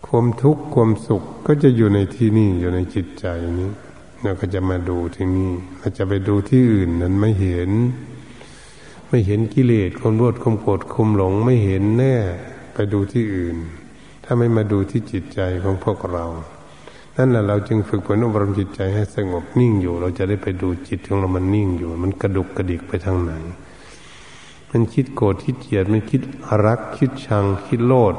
[0.08, 3.26] ความทุกข์ความสุขก็จะอยู่ในที่นี่อยู่ในจิตใจ
[3.60, 3.72] นี้
[4.24, 7.72] เราก็จะมาดูที่นี่เราจะไปดูที่อื่นนั้นไม่เห็น
[9.14, 12.16] ไม่เห็นกิเลสความรวดความโกรธความหลงไม่เห็นแน่
[12.74, 13.58] ไปดูที่อื่น
[14.24, 16.26] ถ้าไม่มาดูที่จิตใจของพวกเรา
[17.18, 23.32] นั่นแหละเราจึงฝึกฝนอบรมจิตใจให้สงบนิ่งอยู่ เราจะได้ไปดูจิตของเรามันนิ่งอยู่ มันกระดุกกระดิกไปทางไหน
[24.72, 26.22] มันคิดโกรธคิดเกลียดมันคิด
[26.66, 28.16] รักคิดชังคิดโลด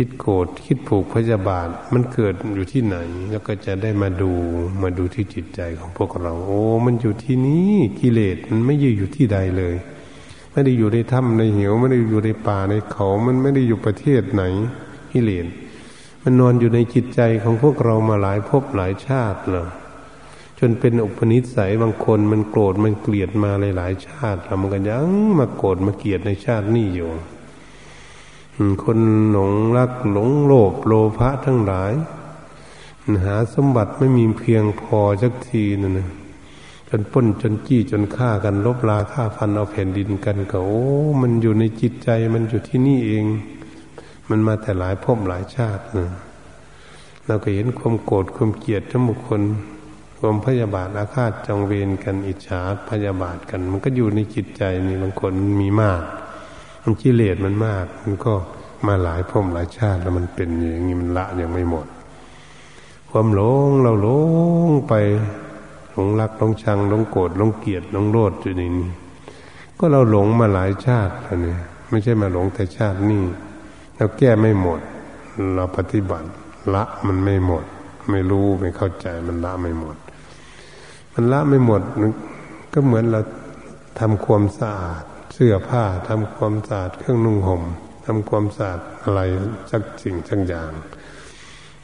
[0.00, 2.96] คิดโกรธคิดผูกพยาบาท มันเกิดอยู่ที่ไหน
[3.30, 4.32] แล้วก็จะได้มาดู
[4.82, 9.74] มาดูที่จิตใจของพวกเรา โอ้ มันอยู่ที่นี้กิเลสมันไม่ยือยู่ที่ใดเลย
[10.52, 14.42] ไม่ได้อยู่ในถ้ำในเหวไม่ได้อยู่ในป่าในเขา มันไม่ได้อยู่ประเทศไหน
[15.12, 15.46] กิเลส
[16.22, 19.68] มันนอนอยู่ในจิตใจของพวกเรามาหลายภพหลายชาติเลย
[20.58, 25.08] จนเป็นอุปนิสัยบางคนมันโกรธมันเกลียดมาหลายๆชาติแล้วมันก็ยัง
[25.38, 27.10] มาโกรธมาเกลียดในชาตินี้อยู่
[28.84, 28.98] คน
[29.32, 31.92] หลงรักหลงโลภโลภะทั้งหลาย
[33.24, 36.08] หาสมบัติไม่มีเพียงพอสักทีนั่นนะ
[36.88, 40.84] จนป้นจนจี้จนฆ่ากันลบลาฆ่าฟันเอาแผ่นดินกันก็โอ้
[41.22, 43.24] มันอยู่ในจิตใจมันอยู่ที่นี่เอง
[44.28, 46.08] มันมาแต่หลายภพหลายชาตินะ
[47.26, 49.42] เราก็เห็นความโกรธความเกลียดทั้งบุคคล
[50.18, 56.02] ความพยาบาทอาฆาตจองเวรกันอิจฉาพยาบาทกัน มันก็อยู่ในจิตใจนี่บางคนมันมีมาก
[56.82, 58.32] มันกิเลสมันมาก มันก็
[58.86, 61.86] มาหลายภพหลายชาติแล้วมันเป็นอย่างนี้มันละยังไม่หมด
[63.10, 64.08] ความหลงเราหล
[64.66, 64.94] งไป
[65.92, 68.90] หลงรักหลงชังหลงโกรธหลงเกลียดหลงโลดอยู่ในนี้
[69.78, 71.60] ก็เราหลงมาหลายชาติแล้วเนี่ย
[71.90, 73.24] ไม่ใช่มาหลงแต่ชาตินี้
[73.96, 74.80] เราแก้ไม่หมด
[75.54, 76.28] เราปฏิบัติ
[76.74, 77.64] ละมันไม่หมด
[78.10, 79.96] ไม่รู้ไม่เข้าใจมันละไม่หมด
[81.12, 81.82] มันละไม่หมด
[82.72, 83.20] ก็เหมือนเรา
[83.98, 85.04] ทำความสะอาด
[85.40, 87.62] สื้อผ้าทำความสะอาดเครื่องนุ่งห่ม
[88.04, 89.20] ทำความสะอาดอะไร
[89.70, 90.72] สักสิ่งสักอย่าง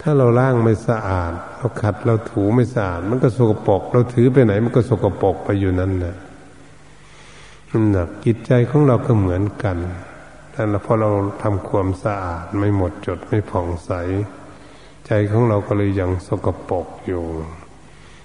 [0.01, 6.17] ถ้าเราล้างไม่สะอาด เราขัดเราถูไม่สะอาด มันก็สกปรกเราถือไปไหน มันก็สกปรกไปอยู่นั่นแหละ
[7.71, 9.77] นั่นแหละจิตใจของเราก็เหมือนกัน
[10.53, 11.11] แต่พอเรา
[11.43, 13.90] ทำความสะอาดไม่หมดจดไม่ผ่องใส
[15.07, 17.25] ใจของเราก็เลยยังสกปรกอยู่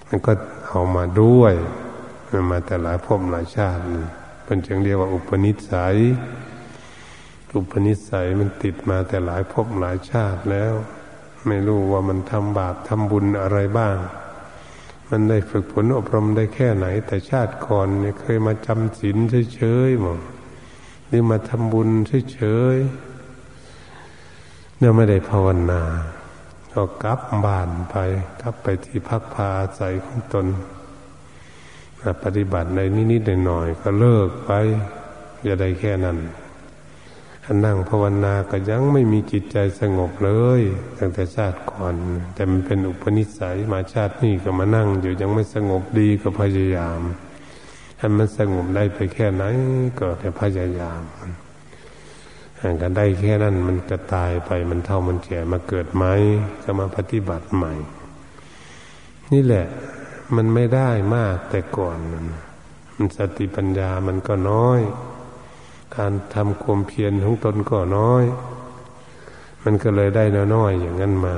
[0.07, 0.31] มันก็
[0.67, 1.53] เอามาด้วย
[2.29, 3.83] มันมาแต่หลายภพหลายชาติ
[4.49, 5.97] เป็นจึงเรียกว่าอุปนิสัย
[7.55, 10.73] อุปนิสัยมันติดมาแต่หลายภพหลายชาติแล้ว
[11.47, 13.97] ไม่รู้ว่ามันทำบาปทำบุญอะไรบ้าง
[15.09, 19.17] มันได้ฝึกฝนอบรมได้แค่ไหน แต่ชาติก่อนเนี่ยเคยมาจำศีล
[19.55, 20.19] เฉยๆมั้ง
[21.07, 21.89] หรือมาทำบุญ
[22.33, 22.39] เฉ
[22.75, 25.81] ยๆเนี่ยไม่ได้ภาวนา
[26.73, 27.95] ก็กลับบ้านไป
[28.41, 30.47] กลับไปที่พักพาอาศัยของตน
[32.23, 32.79] ปฏิบัติใน
[33.11, 34.51] นิดๆหน่อยๆก็เลิกไป
[35.43, 36.17] อย่าได้แค่นั้น
[37.65, 40.61] นั่งภาวนาก็ยังไม่มีจิตใจสงบเลย
[40.97, 41.95] ตั้งแต่ชาติก่อน
[42.33, 46.99] แต่มันเป็นอุปนิสัยมาชาตินี้ก็มานั่งอยู่ยังไม่สงบดีก็พยายาม
[47.97, 49.43] ให้มันสงบได้ไปแค่ไหน
[49.99, 51.01] ก็แต่พยายาม
[52.81, 56.05] กันได้แค่นั้นมันจะตายไปมันเท่ามันแก่มาเกิดไหม
[56.63, 57.73] ก็มาปฏิบัติใหม่
[59.33, 59.65] นี่แหละ
[60.35, 62.25] มันไม่ได้มากแต่ก่อนมัน
[63.17, 64.81] สติปัญญามันก็น้อย
[65.97, 68.23] การทำความเพียรของตนก็น้อย
[69.63, 70.23] มันก็เลยได้
[70.55, 71.35] น้อยๆอย่างนั้นมา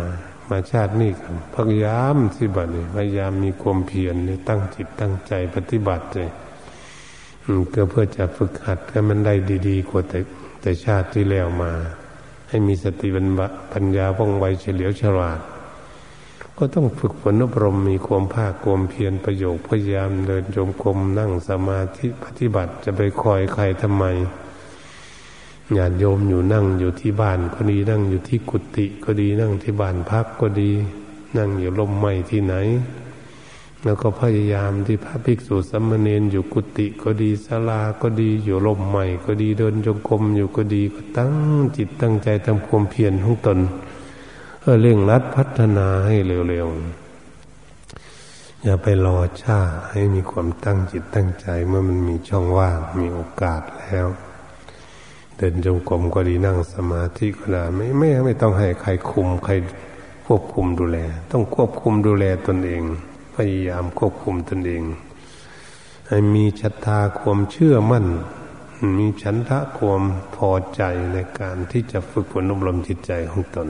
[0.50, 4.16] มาชาตินี้ครับพยายามสิบัติพยายามมีความเพียร
[4.48, 6.30] ตั้งจิตตั้งใจปฏิบัติเลย
[7.74, 9.34] ก็เพื่อจะฝึกหัดให้มันได้
[9.68, 10.20] ดีๆ กว่าแต่
[10.62, 11.72] แต่ชาติที่แล้วมา
[12.50, 13.08] ให้มีสติ
[13.74, 15.40] ปัญญาว่องไวเฉลียวฉลาด
[16.64, 24.06] ก็ต้องฝึกฝนอบรมมีความภาคความเพียรประโยคพยายามเดินจมกรมนั่งสมาธิปฏิบัติจะไปคอยใครทำไม
[25.78, 30.72] ญาติโยมอยู่นั่งอยู่ที่บ้านก็ดีนั่งอยู่ที่กุฏิก็ดีนั่งที่บ้านพักก็ดี
[31.38, 32.56] นั่งอยู่ลมใหม่ที่ไหน
[33.84, 41.34] แล้วก็พยายามที่พระภิกษุสมมเนนอยู่กุฏิก็ดีศาลาก็ดีอยู่ลมใหม่ก็ดีเดินจงกรมอยู่ก็ดีก็ตั้ง
[41.76, 43.60] จิตตั้งใจทำความเพียรของตน
[44.64, 46.16] เพื่อเร่งรัดพัฒนาให้
[46.50, 49.60] เร็วๆ อย่าไปรอช้า
[49.92, 54.08] ให้มีความตั้งจิตตั้งใจเมื่อมันมีช่องว่างมีโอกาสแล้ว
[55.38, 59.54] เดินจงกรมก็ดีนั่งสมาธิก็ได้ไม่ไม่ไม่ต้องให้ใครคุมใคร
[60.26, 60.98] ควบคุมดูแล
[61.32, 62.84] ต้องควบคุมดูแลตนเอง
[63.36, 64.84] พยายามควบคุมตนเอง
[66.08, 68.06] ให้มีศรัทธาความเชื่อมั่น
[68.98, 70.02] มีฉันทะความ
[70.36, 70.82] พอใจ
[71.14, 73.70] ในการที่จะฝึกฝนอบรมจิตใจของตน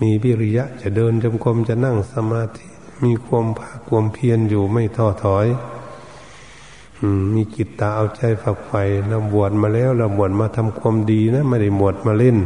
[0.00, 2.66] มีวิริยะจะเดินจมกรมจะนั่งสมาธิ
[3.04, 5.46] มีความภาคความเพียรอยู่ไม่ท้อถอย
[7.34, 12.38] มีกิตตาเอาใจฝักใฝ่เราบวชมาแล้วเราบวชมาทำความดีนะไม่ได้บวชมาเล่น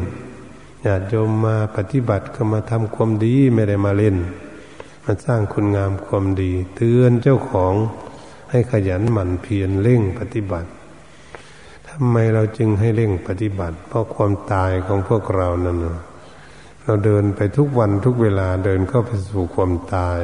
[0.85, 4.17] ญาติโยมมาปฏิบัติก็มาทำความดีไม่ได้มาเล่น
[5.05, 7.75] มาสร้างคุณงามความดี เตือนเจ้าของ
[8.51, 10.69] ให้ขยันหมั่นเพียรเร่งปฏิบัติ
[11.89, 15.97] ทำไมเราจึงให้เร่งปฏิบัติ เพราะความตายของพวกเรานั่นะ
[16.89, 20.21] เราเดินไปทุกวันทุกเวลาเดินเข้าไปสู่ความตาย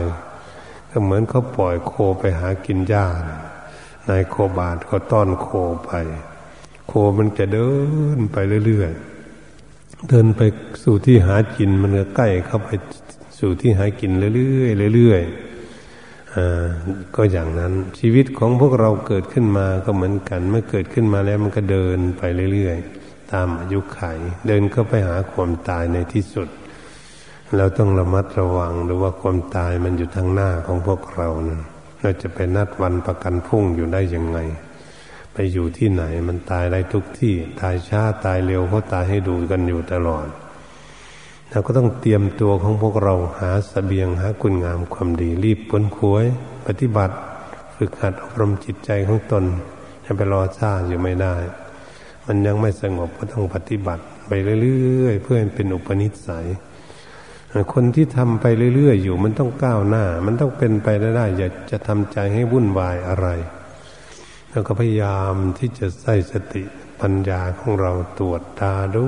[0.91, 3.07] ก็เหมือนเขาปล่อยโคไปหากินหญ้า
[4.09, 5.49] นายโคบาทเขาต้อนโค
[5.85, 5.93] ไป
[6.87, 7.71] โคมันจะเดิ
[8.17, 10.41] นไปเรื่อยๆเดินไป
[10.83, 12.71] สู่ที่หากินมันก็ใกล้เข้าไป
[13.39, 22.23] สู่ที่หากินเรื่อยๆเรื่อยๆก็อย่างนั้นชีวิตของพวกเราเกิดขึ้นมาก็เหมือนกัน เมื่อเกิดขึ้นมาแล้วมันก็เดินไป
[22.53, 23.02] เรื่อยๆ
[23.33, 24.01] ตามอายุไข
[24.47, 26.49] เดินเข้าไปหาความตายในที่สุด
[27.57, 31.61] เราต้องระมัดระวังหรือว่าความตายมันอยู่ทางหน้าของพวกเรานั้น
[32.01, 34.39] เราจะไปนัดวันประกันพุ่งอยู่ได้ยังไง
[35.35, 40.27] ไปอยู่ที่ไหนมันตายได้ทุกที่ ตายช้าตายเร็วเขาตายให้ดูกันอยู่ตลอด
[41.51, 46.25] เราก็ต้องเตรียมตัวของพวกเราหาสเสบียงหาคุณงามความดีรีบพ้นคุย
[46.67, 47.15] ปฏิบัติ
[47.75, 49.45] ฝึกหัดอบรมจิตใจของตน
[50.05, 51.35] จะไปรอชาอยู่ไม่ได้
[52.27, 54.33] มันยังไม่สงบก็ต้องปฏิบัติไป
[54.63, 56.47] เรื่อยๆเพื่อให้เป็นอุปนิสัย
[57.73, 63.29] คนที่ทำไปเรื่อยๆอยู่มันต้องก้าวหน้า มันต้องเป็นไปได้อย่าจะทำใจให้วุ่นวายอะไร
[64.51, 66.63] แล้วก็พยายามที่จะใส่สติ
[67.01, 69.05] ปัญญาของเราตรวจตาดู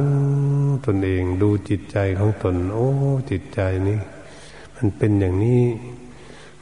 [0.86, 2.90] ตนเองดูจิตใจของตน โอ้
[3.30, 3.98] จิตใจนี้
[4.76, 5.64] มันเป็นอย่างนี้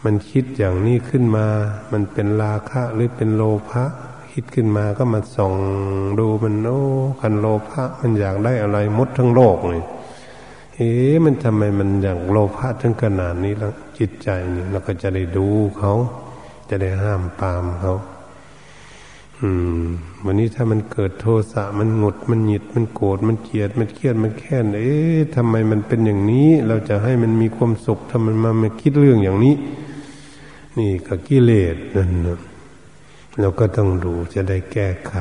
[0.05, 1.47] มันคิดอย่างนี้ขึ้นมา
[1.93, 3.85] มันเป็นราคะหรือเป็นโลภะ
[4.33, 5.55] คิดขึ้นมาก็มาส่อง
[6.18, 6.81] ดูมันโอ้
[7.21, 9.83] คันโลภะมันอยากได้อะไรมดทั้งโลกเลย
[10.75, 15.92] เอ๊ะมันทำไมมันอยากโลภะทั้งขนาดนี้แล้วจิตใจนี่เราก็จะได้ดูเขา
[16.68, 17.95] จะได้ห้ามปามเขา
[19.40, 19.49] อื
[19.83, 19.85] ม
[20.25, 29.55] วันนี้ถ้ามันเกิดโทสะมันหงุดมันหยิดมันโกรธมันเกลียดมันเครียดมันแค้นเอ๊ะทำไมมันเป็นอย่างนี้ เราจะให้มันมีความสุขทำมันมามาคิดเรื่องอย่างนี้
[30.79, 32.40] นี่ก็กิเลสนั่นนะ
[33.40, 35.14] เราก็ต้องดูจะได้แก้ไข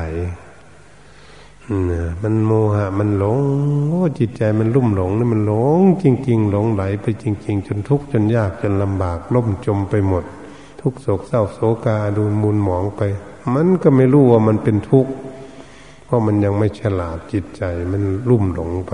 [2.22, 3.40] มันโมหะ มันหลง
[3.88, 10.24] โอ้จิตใจมันลุ่มหลงนี่มันหลง จริง ๆ หลงไหลไปจริง ๆ จนทุกข์จนยากจนลำบาก ล่มจมไปหมด
[10.80, 13.02] ทุกโศกเศร้าโศกาดูมูลหมองไป
[13.54, 15.12] มันก็ไม่รู้ว่ามันเป็นทุกข์
[16.04, 18.92] เพราะมันยังไม่ฉลาดจิตใจ มันลุ่มหลงไป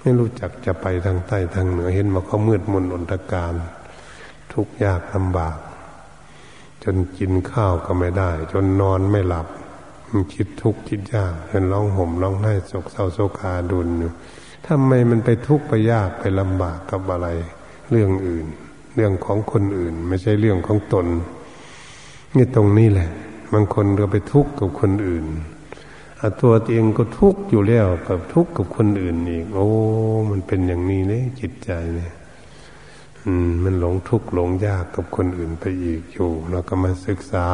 [0.00, 3.54] ไม่รู้จักจะไปทางใต้ทางเหนือเห็นมาเขามืดมนอนตการ
[4.52, 5.56] ทุกข์ยากลำบาก
[6.84, 9.46] จนกินข้าวก็ไม่ได้ จนนอนไม่หลับ
[10.34, 14.12] คิดทุกข์คิดยากเป็นร้องห่มร้องไห้โศกเศร้าโศกาดุลอยู่
[14.66, 17.28] ทำไมมันไปทุกข์ไปยากไปลำบากกับอะไร
[17.90, 18.46] เรื่องอื่น
[18.94, 21.06] เรื่องของคนอื่น ไม่ใช่เรื่องของตน
[22.36, 23.08] นี่ตรงนี้แหละ
[23.52, 25.24] บางคนก็ไปทุกข์กับคนอื่น
[26.20, 29.68] อตัวเองก็ทุกข์อยู่แล้วกับทุกข์กับคนอื่นอีก โอ้
[30.30, 32.12] มันเป็นอย่างนี้เนี่ยจิตใจเนี่ย
[33.64, 37.46] มันหลงทุกข์หลงยากกับคนอื่นไปอีกอยู่ เราก็มาศึกษา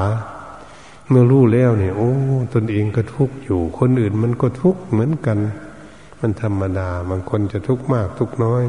[1.09, 2.11] เมื่อรู้แล้วเนี่ย โอ้
[2.55, 5.39] ตนเองก็ทุกข์อยู่ คนอื่นมันก็ทุกข์เหมือนกัน
[6.21, 8.65] มันธรรมดาบางคนจะทุกข์มากทุกข์น้อย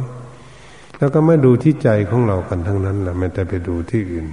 [0.98, 4.28] แล้วก็มาดูที่ใจของเรากันทั้งนั้นแหละไม่แต่ไปดูที่อื่น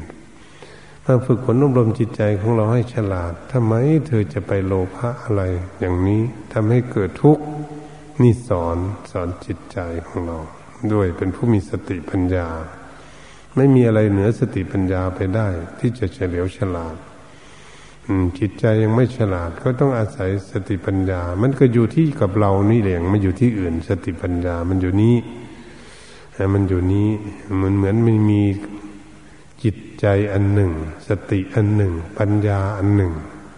[1.04, 3.72] มาฝึกฝนอบรมจิตใจของเราให้ฉลาดทำไม
[4.07, 5.42] เธอจะไปโลภะอะไร
[5.81, 7.42] อย่างนี้ทำให้เกิดทุกข์
[8.22, 8.76] นี่สอน
[9.11, 10.38] สอนจิตใจของเรา
[10.92, 12.48] ด้วยเป็นผู้มีสติปัญญา
[13.56, 15.46] ไม่มีอะไรเหนือสติปัญญาไปได้
[15.78, 16.96] ที่จะเฉลียวฉลาด
[18.38, 25.16] จิตใจยังไม่ฉลาดก็ต้องอาศัยสติปัญญา มันก็อยู่ที่กับเรานี่แหละมันอยู่ที่อื่น สติปัญญา มันอยู่นี้
[26.54, 27.08] มันอยู่นี้
[27.62, 28.42] มันเหมือนมันมี
[29.62, 30.72] จิตใจอันหนึ่ง
[31.08, 33.12] สติอันหนึ่ง ปัญญาอันหนึ่ง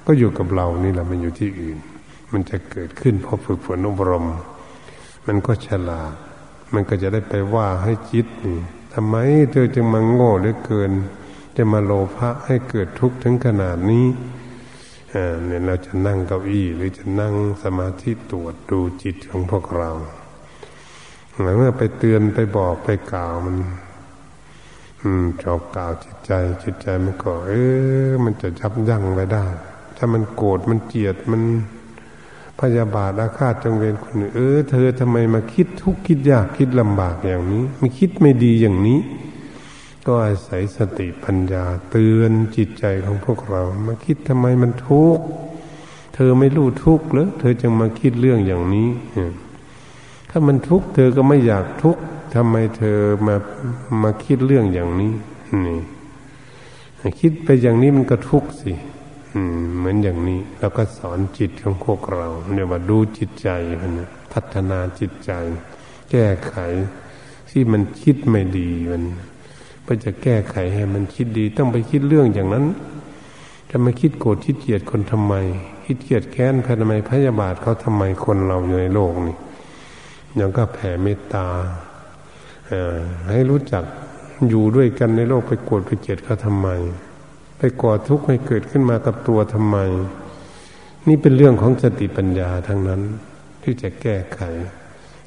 [0.07, 1.79] ก็อยู่กับเรานี่แหละมันอยู่ที่อื่น
[2.33, 4.27] มันจะเกิดขึ้นพอฝึกฝนอบรม
[5.27, 6.15] มันก็ฉลาด
[6.75, 8.59] มันก็จะได้ไปว่าให้จิตนี่
[8.95, 9.17] ทำไม
[9.51, 10.93] เธอจึงมาโง่เหลือเกิน
[11.57, 14.07] จะมาโลภะให้เกิดทุกข์ถึงขนาดนี้
[15.47, 19.91] เนี่ยเราจะนั่งเก้าอี้หรือจะนั่งสมาธิตรวจดูจิตของพวกเรา
[21.57, 23.57] เมื่อไปเตือนไปบอกไปกล่าวมัน
[25.03, 27.53] อืมจอบกล่าวจิตใจ จิตใจมันก็ เอ
[28.07, 29.45] อมันจะยับยั้งไปได้
[29.97, 31.43] ถ้ามันโกรธมันเจียดมัน
[32.61, 38.99] พยาบาทอาฆาตจงเวรคนอื่นเออ เธอทำไมมาคิดทุกข์คิดยากคิดลำบากอย่างนี้ไม่คิดไม่ดีอย่างนี้
[40.07, 45.25] ก็อาศัยสติปัญญา เตือนจิตใจของพวกเรา มาคิดทำไมมันทุกข์
[46.15, 48.89] เธอไม่รู้ทุกข์หรือเธอจึงมาคิดเรื่องอย่างนี้
[50.31, 52.03] ถ้ามันทุกข์เธอก็ไม่อยากทุกข์
[52.35, 53.37] ทำไมเธอมา
[54.03, 55.13] มาคิดเรื่องอย่างนี้
[55.67, 55.81] นี่
[57.21, 58.73] คิดไปอย่างนี้มันก็ทุกข์สิ
[59.77, 63.49] เหมือนอย่างนี้แล้วก็สอนจิตของพวกเราเนี่ยว่าดูจิตใจ
[63.81, 63.93] มัน
[64.33, 65.33] พัฒนาจิตใจ
[66.11, 66.57] แก้ไข
[67.51, 69.05] ที่มันคิดไม่ดีมัน
[69.93, 72.65] พื่อจะแก้ไขให้มันคิดดี ต้องไปคิดเรื่องอย่างนั้น
[73.71, 75.35] จะมาคิดโกรธคิดเกลียดคนทำไม
[75.85, 79.37] คิดเกลียดแค้นภายในพยาบาทเขาทำไมคนเราอยู่ในโลกนี่
[80.39, 81.47] ยังก็แผ่เมตตา
[83.31, 83.85] ให้รู้จัก
[84.49, 86.69] อยู่ด้วยกันในโลกไปโกรธไปเกลียดเขาทำไม
[87.61, 89.77] ไปก่อทุกข์ให้เกิดขึ้นมากับตัวทำไม
[91.09, 93.01] นี่เป็นเรื่องของสติปัญญาทั้งนั้น
[93.63, 94.41] ที่จะแก้ไข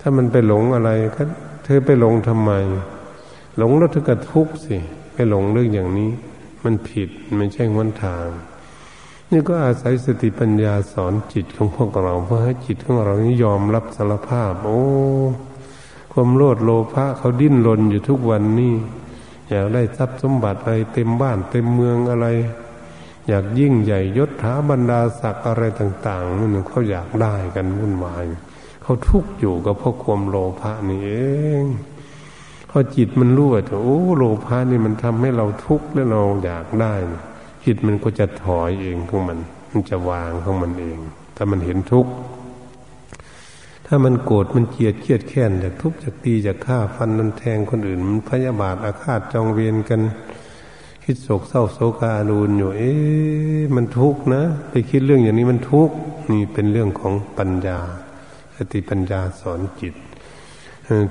[0.01, 1.23] ถ้ามันไปหลงอะไรก็
[1.63, 2.51] เธอไปหลงทำไม
[3.57, 4.77] หลงแล้วถึงกับทุกข์สิ
[5.13, 6.11] ไปหลงเรื่องอย่างนี้
[6.63, 8.27] มันผิดไม่ใช่วันทาง
[9.31, 14.81] นี่ก็อาศัยสติปัญญาสอนจิตของพวกเราเพื่อให้จิตของเรานี้ยอมรับสารภาพ โอ้
[16.11, 18.73] ความโลดโลภะเขาดิ้นรนอยู่ทุกวันนี้
[19.49, 22.27] อยากได้ทรัพย์สมบัติอะไรเต็มบ้านเต็มเมืองอะไร
[23.27, 28.23] อยากยิ่งใหญ่ยศถาบรรดาศักดิ์อะไรต่างๆนั่นเขาอยากได้กันวุ่นวาย
[28.83, 31.11] เขาทุกข์อยู่กับพราะความโลภะนี่เอ
[31.63, 31.65] ง
[32.69, 36.93] พอจิตมันรู้ว่าโอ้โลภะนี่มันทำให้เราทุกข์และเราอยากได้
[37.65, 39.39] จิตมันก็จะถอยเองของมัน
[39.71, 40.97] มันจะวางของมันเอง
[41.35, 42.11] ถ้ามันเห็นทุกข์
[43.85, 50.01] ถ้ามันโกรธมันเกลียดเครียดแค้นจากทุบจากตีจากฆ่าฟันนันแทงคนอื่น มันพยาบาทอาฆาตจองเวียนกัน
[51.03, 55.95] คิดโศกเศร้าโศกาลูนอยู่ เอ๊ะมันทุกข์นะ ไปคิดเรื่องอย่างนี้มันทุกข์
[56.31, 57.79] นี่เป็นเรื่องของปัญญา
[58.55, 59.93] สติปัญญาสอนจิต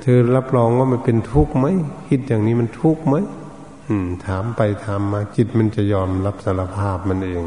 [0.02, 1.66] เธอรับรองว่ามันเป็นทุกข์ไหม
[2.08, 3.14] คิดอย่างนี้มันทุกข์ไหม
[4.26, 7.42] ถามไปถามมาจิตมันจะยอมรับสารภาพมันเอง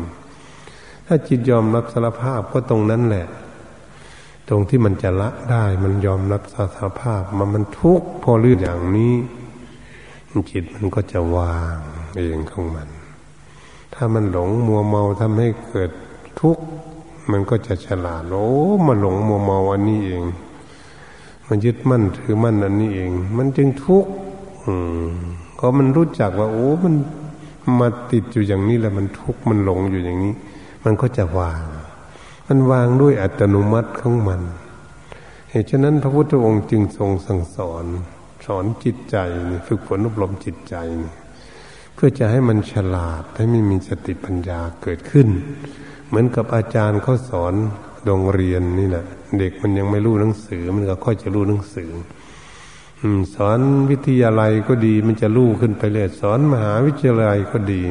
[1.08, 3.26] ถ้าจิตยอมรับสารภาพก็ตรงนั้นแหละ
[4.50, 9.14] ตรงที่มันจะละได้มันยอมรับสาภาพมันมันทุกข์พอเรื่องอย่างนี้
[10.52, 11.78] จิตมันก็จะวาง
[12.18, 12.90] เองของมัน
[13.94, 15.92] ถ้ามันหลงมัวเมาทำให้เกิด
[16.42, 16.64] ทุกข์
[17.32, 18.48] มันก็จะฉลาดโอ้
[18.86, 20.24] มาหลงมัวเมาอันนี้เอง
[21.48, 24.12] มันยึดมั่นถือมั่นอันนี้เอง มันจึงทุกข์
[24.66, 24.74] อื
[25.08, 25.10] ม
[25.60, 26.96] ก็มันรู้จักว่า โอ้มัน
[27.80, 30.34] มาติดอยู่อย่างนี้แล้วมันทุกข์มันหลงอยู่อย่างนี้
[30.84, 31.64] มันก็จะวาง
[32.48, 34.42] มันวางด้วยอัตโนมัติของมัน
[35.50, 37.86] เหตุฉะนั้นพระพุทธองค์จึงทรงสั่งสอน
[38.46, 39.18] สอนจิตใจ
[39.68, 40.76] ฝึกฝนอบรมจิตใจ
[41.94, 45.28] เพื่อจะให้มันฉลาดให้ไม่มีสติปัญญาเกิดขึ้น
[46.08, 47.54] เหมือนกับอาจารย์เขาสอน
[48.06, 49.06] โรงเรียนนี่แหละ
[49.40, 51.92] เด็กมันยังไม่รู้หนังสือ มันก็ค่อยจะรู้หนังสือ
[53.36, 53.60] สอน
[53.92, 57.84] วิทยาลัยก็ดีมันจะรู้ขึ้นไปเลยสอนมหาวิทยาลัยก็ดี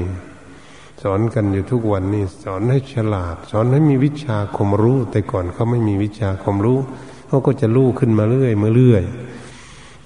[1.02, 6.78] สอนกันอยู่ทุกวันนี้สอนให้ฉลาด สอนให้มีวิชาความรู้ แต่ก่อนเขาไม่มีวิชาความรู้
[7.28, 9.04] เขาก็จะรู้ขึ้นมาเรื่อยมาเรื่อย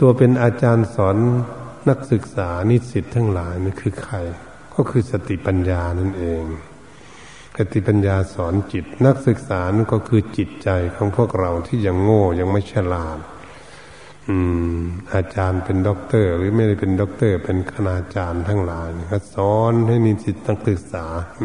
[0.01, 1.17] ตัวเป็นอาจารย์สอน
[1.89, 4.17] นักศึกษานิสิตทั้งหลายนี่คือใคร
[4.75, 6.45] ก็คือสติปัญญานั่นเอง
[7.57, 13.19] สติปัญญาสอนจิต นักศึกษานั่นก็คือจิตใจของพวกเราที่ยังโง่ยังไม่ฉลาด
[14.31, 14.39] อื
[14.77, 14.79] ม
[15.15, 21.05] อาจารย์เป็นด็อกเตอร์ หรือไม่ได้เป็นด็อกเตอร์ เป็นคณาจารย์ทั้งหลายก็สอนให้นิสิตนักศึกษา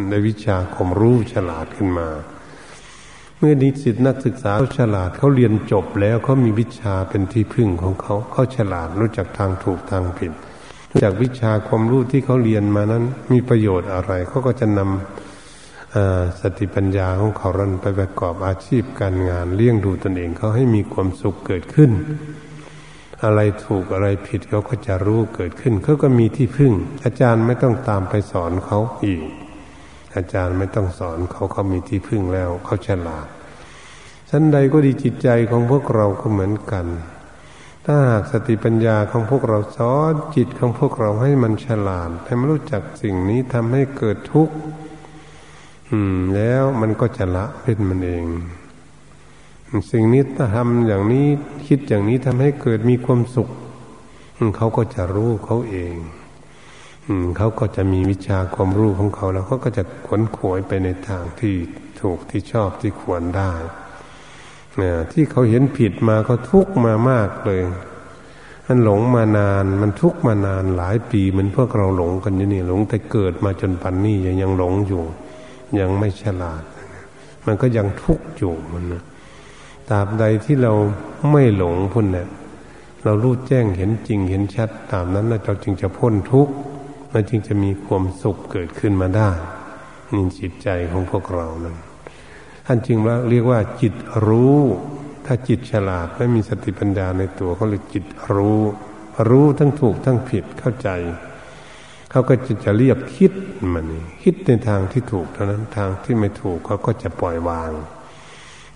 [0.10, 2.10] ในวิชาความรู้ฉลาดขึ้นมา
[3.38, 10.32] เมื่อนิสิตนักศึกษาเขาฉลาดเขาเรียนจบแล้วเขามีวิชาเป็นที่พึ่งของเขาเขาฉลาดรู้จักทางถูกทางผิด
[10.90, 21.92] รู้จักวิชาความรู้ที่เขาเรียนมานั้น มีประโยชน์อะไรเขาก็จะนำสติปัญญาของเขารันไปประกอบอาชีพการงานเลี้ยงดูตนเองเขาให้มีความสุขเกิดขึ้น
[23.26, 29.24] อะไรถูกอะไรผิดเขาก็จะรู้เกิดขึ้นเขาก็มีที่พึ่ง อาจารย์ไม่ต้องตามไปสอนเขาอีก
[30.16, 33.28] อาจารย์ไม่ต้องสอนเขาเขามีที่พึ่งแล้วเขาฉลาด
[34.30, 36.88] ชั้นใดก็ดีจิตใจของพวกเราก็เหมือนกัน
[37.86, 44.56] ถ้าหากสติปัญญาของพวกเราสอนจิตของพวกเราให้มันฉลาดให้มันรู้จักสิ่งนี้ทำให้เกิดทุกข์
[45.90, 48.26] อืมแล้วมันก็จะละเป็นมันเอง
[49.92, 51.26] สิ่งนี้ถ้าทำอย่างนี้
[51.68, 53.50] คิดอย่างนี้ทำให้เกิดมีความสุข
[54.58, 55.96] เขาก็จะรู้เขาเอง
[57.38, 61.56] เขาก็จะมีวิชาความรู้ของเขา แล้วเขาก็จะขวนขวยไปในทางที่
[62.02, 63.54] ถูกที่ชอบที่ควรได้
[65.12, 67.62] ที่เขาเห็นผิดมาก็ทุกมามากเลย
[68.68, 75.04] มันหลงมานาน มันทุกมานานหลายปีเหมือนพวกเราหลงกันอยู่นี่หลงแต่เกิดมาจนปันนี้ยังยังหลงอยู่
[75.80, 76.64] ยังไม่ฉลาด
[77.46, 79.04] มันก็ยังทุกข์อยู่มันนะ
[79.90, 80.74] ตราบใดที่เรา
[81.32, 82.28] ไม่หลงพุ่นเนี่ย
[83.04, 86.54] เรารู้แจ้งเห็นจริงเห็นชัด ตามนั้นเราจึงจะพ้นทุกข์
[87.12, 89.30] เราจึงจะมีความสุขเกิดขึ้นมาได้
[90.14, 91.76] นี่จิตใจของพวกเรานั้น
[92.66, 93.94] ท่านจึงว่าเรียกว่า จิต
[94.28, 94.58] รู้
[95.26, 98.62] ถ้าจิตฉลาดไม่มีสติปัญญาในตัวเขาเรียกจิตรู้
[99.30, 100.90] รู้ทั้งถูกทั้งผิดเข้าใจ
[102.10, 103.32] เขาก็จะจะเรียบคิด
[103.74, 103.86] มัน
[104.24, 107.72] คิดในทางที่ถูกเท่านั้นทางที่ไม่ถูกเขาก็จะปล่อยวาง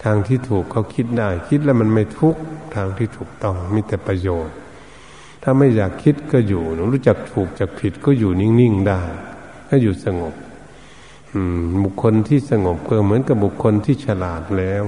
[0.03, 2.35] ทางที่ถูกเขาคิดได้ คิดแล้วมันไม่ทุก
[2.75, 4.55] ทางที่ถูกต้องมีแต่ประโยชน์
[5.43, 9.01] ถ้าไม่อยากคิดก็อยู่รู้จักถูกจากผิดก็อยู่นิ่งๆได้
[9.67, 10.33] ให้อยู่สงบ
[11.83, 14.83] บุคคลที่สงบก็เหมือนกับบุคคลที่ฉลาดแล้ว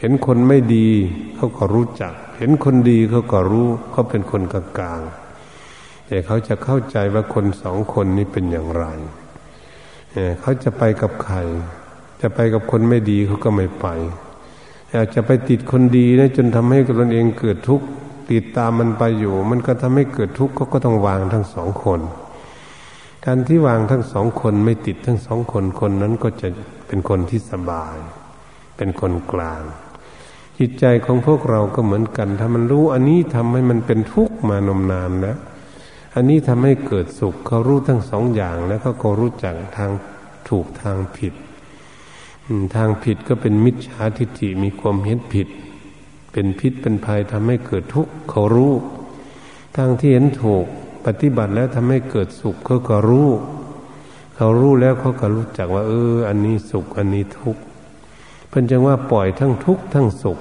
[0.00, 0.88] เห็นคนไม่ดี
[1.34, 8.84] เขาก็รู้จัก เห็นคนดีเขาก็รู้เขาเป็นคนกลางๆแต่เขาจะเข้าใจว่าคนสองคนนี้เป็นอย่างไร
[10.40, 11.36] เขาจะไปกับใคร
[12.20, 13.86] จะไปกับคนไม่ดีเขาก็ไม่ไป
[14.92, 17.86] อยากจะไปติดคนดีนะจนทำให้ตนเองเกิดทุกข์
[18.32, 22.00] ติดตามมันไปอยู่ มันก็ทำให้เกิดทุกข์ก็ก็ต้องวางทั้งสองคน
[23.24, 26.48] การที่วางทั้งสองคนไม่ติดทั้งสองคนคนนั้นก็จะ
[26.86, 27.96] เป็นคนที่สบาย
[28.76, 29.62] เป็นคนกลาง
[30.58, 35.38] จิตใจของพวกเราก็เหมือนกัน ถ้ามันรู้อันนี้ทำให้มันเป็นทุกข์มานมนานแล้ว
[36.14, 39.90] อันนี้ทำให้เกิดสุขเขารู้ทั้งสองอย่างแล้วเขาก็รู้จักทาง
[40.48, 41.34] ถูกทางผิด
[42.76, 45.48] ทางผิดก็เป็นมิจฉาทิฏฐิมีความเห็นผิด
[46.32, 48.72] เป็นพิษเป็นภัยทำให้เกิดทุกข์เขารู้
[49.76, 50.64] ทางที่เห็นถูก
[51.06, 53.28] ปฏิบัติแล้วทำให้เกิดสุขเขาก็รู้
[54.36, 57.62] เขารู้แล้วเขาก็รู้จักว่า เออ อันนี้สุข อันนี้ทุกข์
[58.48, 60.38] เพิ่นจังว่าปล่อยทั้งทุกข์ทั้งสุข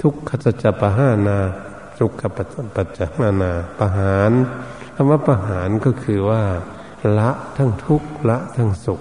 [0.00, 1.38] ทุกขสัจจะปะหานา
[1.98, 3.06] สุขปัจจา
[3.40, 4.32] นาประหาร
[4.94, 6.42] คำว่าประหารก็คือว่า
[7.18, 9.00] ละทั้งทุกข์ละทั้งสุข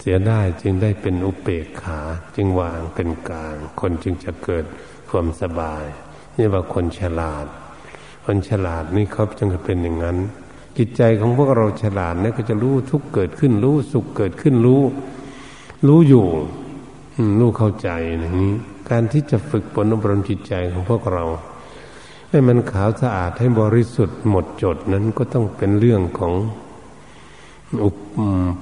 [0.00, 2.00] เสียได้จึงได้เป็นอุเบกขา
[2.36, 4.64] จึงวางเป็นกลาง คนจึงจะเกิด
[5.10, 5.84] ความสบาย
[6.36, 7.46] นี่ว่าคนฉลาด
[8.24, 10.16] คนฉลาดนี่เขาจึงจะเป็นอย่างนั้น
[10.78, 14.82] จิตใจของพวกเราฉลาดเนี่ยก็จะรู้ทุกเกิดขึ้นรู้สุขเกิดขึ้นรู้
[15.86, 16.26] รู้อยู่
[17.40, 17.88] รู้เข้าใจ
[18.20, 18.54] อย่างนี้
[18.90, 21.24] การที่จะฝึกปนอบรมจิตใจของพวกเรา
[22.30, 26.32] ให้มันขาวสะอาดให้บริสุทธิ์หมดจดนั้นก็ต้องเป็นเรื่องของ
[27.84, 27.96] อุป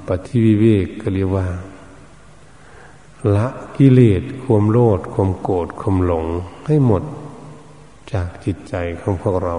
[0.07, 1.47] ปฏิวิเวกก็เรียกว่า
[3.37, 3.47] ละ
[3.77, 6.27] กิเลสความโลภความโกรธความหลง
[6.67, 7.03] ให้หมด
[8.13, 9.57] จากจิตใจของพวกเรา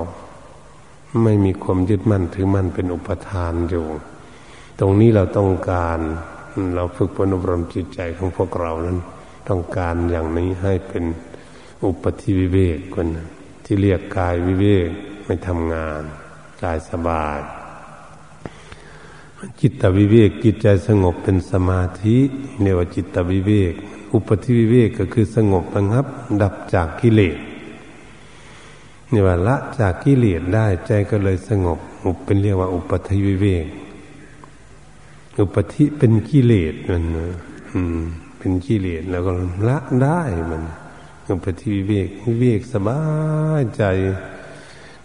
[1.24, 3.86] ไม่มีความยึดมั่นถือมั่นเป็นอุปทานอยู่
[4.80, 6.00] ตรงนี้เราต้องการ
[6.76, 8.98] เราฝึกปนอบรมจิตใจของพวกเรานั้น
[9.50, 11.04] ต้องการอย่างนี้ให้เป็น
[11.86, 13.08] อุปธิวิเวกคน
[13.66, 14.90] ที่เรียกกายวิเวก
[15.26, 16.02] ไม่ทำงาน
[16.64, 17.40] กายสบาย
[19.62, 22.18] จิตวิเวกจิตใจสงบเป็นสมาธิ
[22.62, 23.74] เรียกว่าจิตวิเวก
[24.14, 26.06] อุปธิวิเวกก็คือสงบระงับ
[26.42, 27.38] ดับจากกิเลส
[29.12, 33.66] นี่ว่าละจากกิเลสได้ใจก็เลยสงบอุปเป็นเรียกว่า อุปธิวิเวก
[35.40, 37.04] อุปธิเป็นกิเลสมัน
[37.72, 38.02] อืม
[38.38, 39.32] เป็นกิเลสแล้วก็
[39.68, 40.22] ละได้
[40.52, 40.64] มัน
[41.30, 43.02] อุปธิวิเวกวิเวกสบา
[43.62, 43.84] ยใจ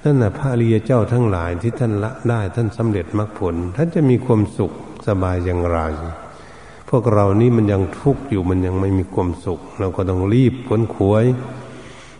[0.05, 4.73] นั่นน่ะพระอริยเจ้าทั้งหลายที่ท่านละได้ท่านสำเร็จมรรคผล ท่านจะมีความสุข
[5.09, 5.81] สบายอย่างไร
[6.91, 11.25] พวกเรานี่มันยังทุกข์อยู่มันยังไม่มีความสุข เราก็ต้องรีบค้นควย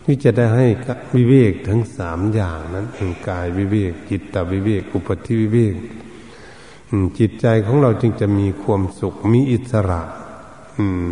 [0.05, 0.67] ที่จะได้ให้
[1.15, 5.75] วิเวกทั้งสามอย่างนั้นเองกายวิเวกจิตตวิเวกอุปธิวิเวก
[7.19, 10.01] จิตใจของเราจึงจะมีความสุขมีอิสระ
[10.77, 11.11] อืม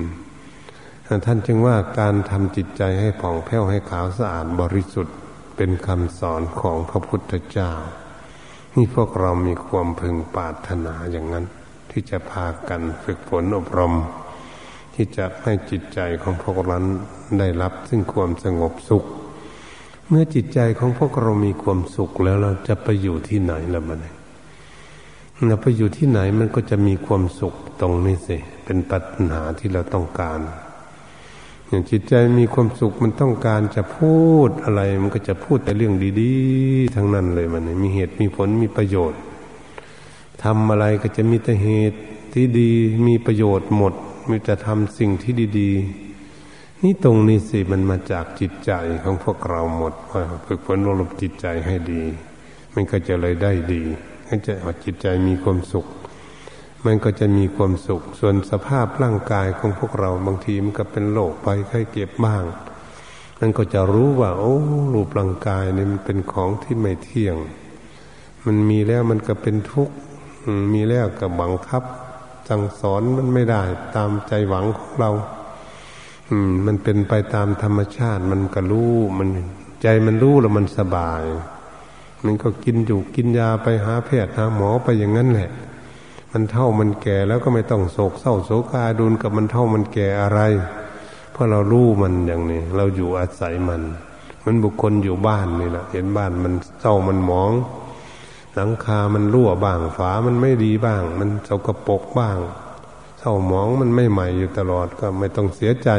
[1.25, 5.15] ท่านจึงว่าการทำจิตใจให้ผ่องแผ้วให้ขาวสะอาดบริสุทธิ์
[5.55, 7.71] เป็นคำสอนของพระพุทธเจ้า
[8.75, 11.45] นี่พวกเรามีความพึงปรารถนาอย่างนั้น
[11.91, 13.93] ที่จะพากันฝึกฝนอบรม
[14.95, 16.77] ที่จะให้จิตใจของพวกเรา
[17.39, 19.05] ได้รับซึ่งความสงบสุข
[20.07, 24.05] เมื่อจิตใจของพวกเรามีความสุขแล้วเราจะไปอยู่ที่ไหนล่ะมัน
[25.47, 30.39] เราไปอยู่ที่ไหนมันก็จะมีความสุขตรงนี้สิเป็นปัญหาที่เราต้องการ
[31.71, 34.17] อย่างจิตใจมีความสุขมันต้องการจะพู
[34.47, 39.19] ดอะไร มันก็จะพูดแต่เรื่องดีๆ ทั้งนั้นเลยมันมีเหตุมีผลมีประโยชน์
[40.43, 41.99] ทำอะไรก็จะมีแต่เหตุ
[42.33, 42.71] ที่ดี
[43.07, 43.93] มีประโยชน์หมด
[44.29, 48.71] มีแต่ทำสิ่งที่ดีๆ นี่ตรงนี้สิมันมาจากจิตใจ
[49.03, 52.03] ของพวกเราหมดว่าฝึกฝนอบรมจิตใจให้ดี
[52.73, 53.83] มันก็จะเลยได้ดี
[54.25, 54.53] ให้จะ
[54.83, 55.85] จิตใจมีความสุข
[56.85, 62.43] มันก็จะมีความสุข ส่วนสภาพร่างกายของพวกเราบางทีมันก็เป็นโรคไปไข้เก็บบ้าง
[63.39, 64.55] นั่นก็จะรู้ว่า โอ้
[64.93, 67.35] รูปร่างกายนี่มันเป็นของที่ไม่เที่ยง
[68.45, 69.95] มันมีแล้วมันก็เป็นทุกข์
[70.73, 71.83] มีแล้วก็บังคับ
[72.49, 73.61] สั่งสอนมันไม่ได้
[73.95, 75.11] ตามใจหวังของเรา
[76.29, 79.29] อืม มันเป็นไปตามธรรมชาติมันก็รู้มัน
[79.81, 81.23] ใจมันรู้แล้วมันสบาย
[82.25, 85.49] มันก็กินอยู่กินยาไปหาแพทย์หาหมอไปอย่างนั้นแหละ
[86.31, 90.39] มันเท่ามันแก่แล้วก็ไม่ต้องโศกเศร้าโศกาดุนกับมันเท่ามันแก่อะไร
[91.31, 93.81] เพราะเรารู้มันอย่างนี้ เราอยู่อาศัยมัน
[94.45, 97.51] มันบุคคลอยู่บ้านนี่แหละเห็นบ้านมันเศร้ามันหมอง
[98.55, 102.37] หลังคามันรั่วบ้างฝามันไม่ดีบ้าง มันเศร้ากระปกบ้าง
[103.19, 105.89] เศร้าหมองมันไม่ใหม่อยู่ตลอดก็ไม่ต้องเสียใจ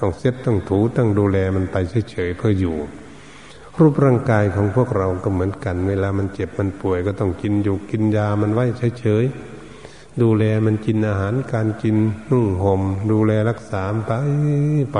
[0.00, 1.76] ต้องเซ็ตต้องถูต้องดูแลมันไป
[2.10, 2.76] เฉยๆเพื่ออยู่
[3.78, 8.64] รูปร่างกายของพวกเราก็เหมือนกัน เวลามันเจ็บมันป่วยก็ต้องกินอยู่กินยามันไว้
[9.00, 9.53] เฉยๆ
[10.22, 11.96] ดูแลมันกินอาหารการกิน
[12.30, 14.12] นุ่งห่มดูแลรักษาไป
[14.94, 14.98] ไป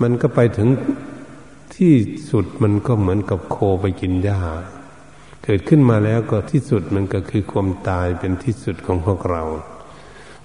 [0.00, 0.68] มันก็ไปถึง
[1.76, 1.94] ที่
[2.30, 4.40] สุดมันก็เหมือนกับโคไปกินหญ้า
[5.44, 9.42] เกิดขึ้นมาแล้วก็ที่สุดมันก็คือความตายเป็นที่สุดของพวกเรา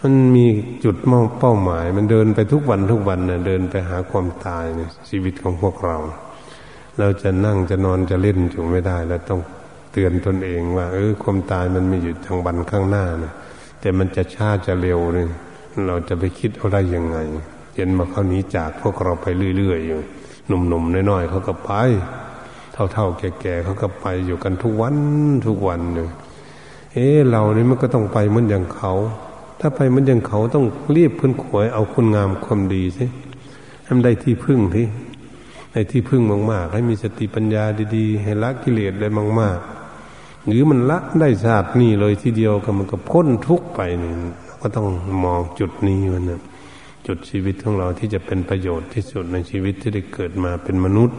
[0.02, 0.46] มันมี
[0.84, 0.96] จุด
[1.40, 4.80] เป้าหมาย มันเดินไปทุกวันทุกวันนะเดินไปหาความตายใน
[5.10, 5.98] ชีวิตของพวกเรา
[7.00, 9.42] เราจะนั่งจะนอนจะเล่นอยู่ไม่ได้ แล้วต้อง
[9.98, 13.34] เตือนตนเองว่าเออความตายมันมีอยู่ทางบันข้างหน้านะ
[13.82, 15.28] แต่มันจะช้าจะเร็วเลย
[15.88, 17.18] เราจะไปคิดเอาได้ยังไง
[17.76, 19.28] เห็นมาเขานี้จากพวกเราไป
[19.58, 20.00] เรื่อยๆอยู่
[20.48, 21.72] หนุ่มๆน้อยๆเขาก็ไป
[22.94, 24.96] เท่าๆ แก่ๆเขาก็ไปอยู่กันทุกวัน
[25.48, 26.10] ทุกวันเลย
[26.94, 28.94] เอ๊เรานี่มันก็ต้องไปเหมือนอย่างเขา
[29.60, 30.66] ถ้าไปเหมือนอย่างเขาต้อง
[30.96, 33.06] รีบพื้นขวยเอาคุณงามความดีสิ
[33.84, 34.86] ให้มันได้ที่พึ่งที่
[35.72, 36.22] ในที่พึ่ง
[36.52, 37.64] มากๆ ให้มีสติปัญญา
[37.96, 39.08] ดีๆ ให้ละกิเลสได้
[39.42, 39.75] มาก ๆ
[40.48, 44.12] หรือมันละได้ชาตินี้เลยทีเดียวก็มันก็พ้นทุกไปนี่
[44.62, 44.88] ก็ต้อง
[45.24, 46.42] มองจุดนี้มันนะ
[47.08, 51.18] จุดชีวิตของเราที่จะเป็นประโยชน์ที่สุดในชีวิตที่ได้เกิดมาเป็นมนุษย์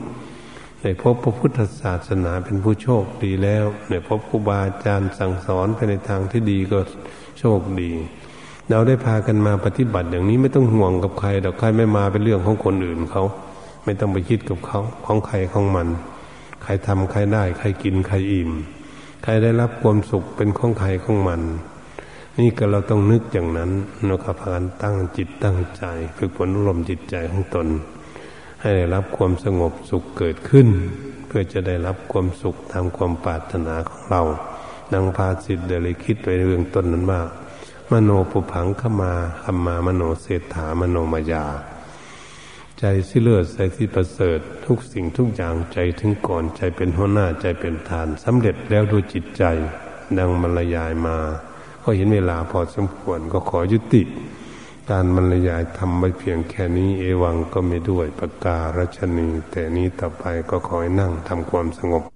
[0.82, 6.78] ได้พบพระพุทธศาสนาเป็นผู้โชคดีแล้วได้พบครูบาอาจารย์สั่งสอนไปในทางที่ดีก็
[7.38, 7.90] โชคดี
[8.70, 13.24] เราได้พากันมาปฏิบัติอย่างนี้ไม่ต้องห่วงกับใครดอกใครไม่มาเป็นเรื่องของคนอื่นเขา
[13.84, 15.88] ไม่ต้องไปคิดกับเขาของใครของมัน
[16.62, 18.50] ใครทำใครได้ ใครกินใครอิ่ม
[19.22, 21.42] ใครได้รับความสุขเป็นของใครของมัน
[22.38, 23.70] นี่ก็เราต้องนึกอย่างนั้น
[24.08, 25.84] นะครับพากันตั้งจิตตั้งใจ
[26.16, 27.66] ฝึกฝนลมจิตใจของตน
[28.60, 30.68] ให้ได้รับความสงบสุขเกิดขึ้น
[31.26, 34.22] เพื่อจะได้รับความสุขตามความปรารถนาของเรา
[34.92, 37.20] ดังพาสิทธิ์เดลิคิดไว้เรื่องต้นนั้นว่า
[37.90, 39.12] มโนปุพังขมา
[39.42, 41.44] ขมามโนเศรษฐามโนมายา
[42.80, 49.42] ใจสิเลิศใจสิประเสริฐ ทุกสิ่งทุกอย่างใจถึงก่อนใจเป็นหัวหน้าใจเป็นฐานสำเร็จแล้วด้วยจิตใจ
[50.18, 51.16] ดังบรรยายมา
[51.82, 54.02] ก็เห็นเวลาพอสมควรก็ขอยุติ
[54.90, 62.15] การบรรยายทำไปเพียงแค่นี้เอวังก็ไม่ด้วยประกาศรัชนี แต่นี้ต่อไปก็ขอให้นั่งทำความสงบ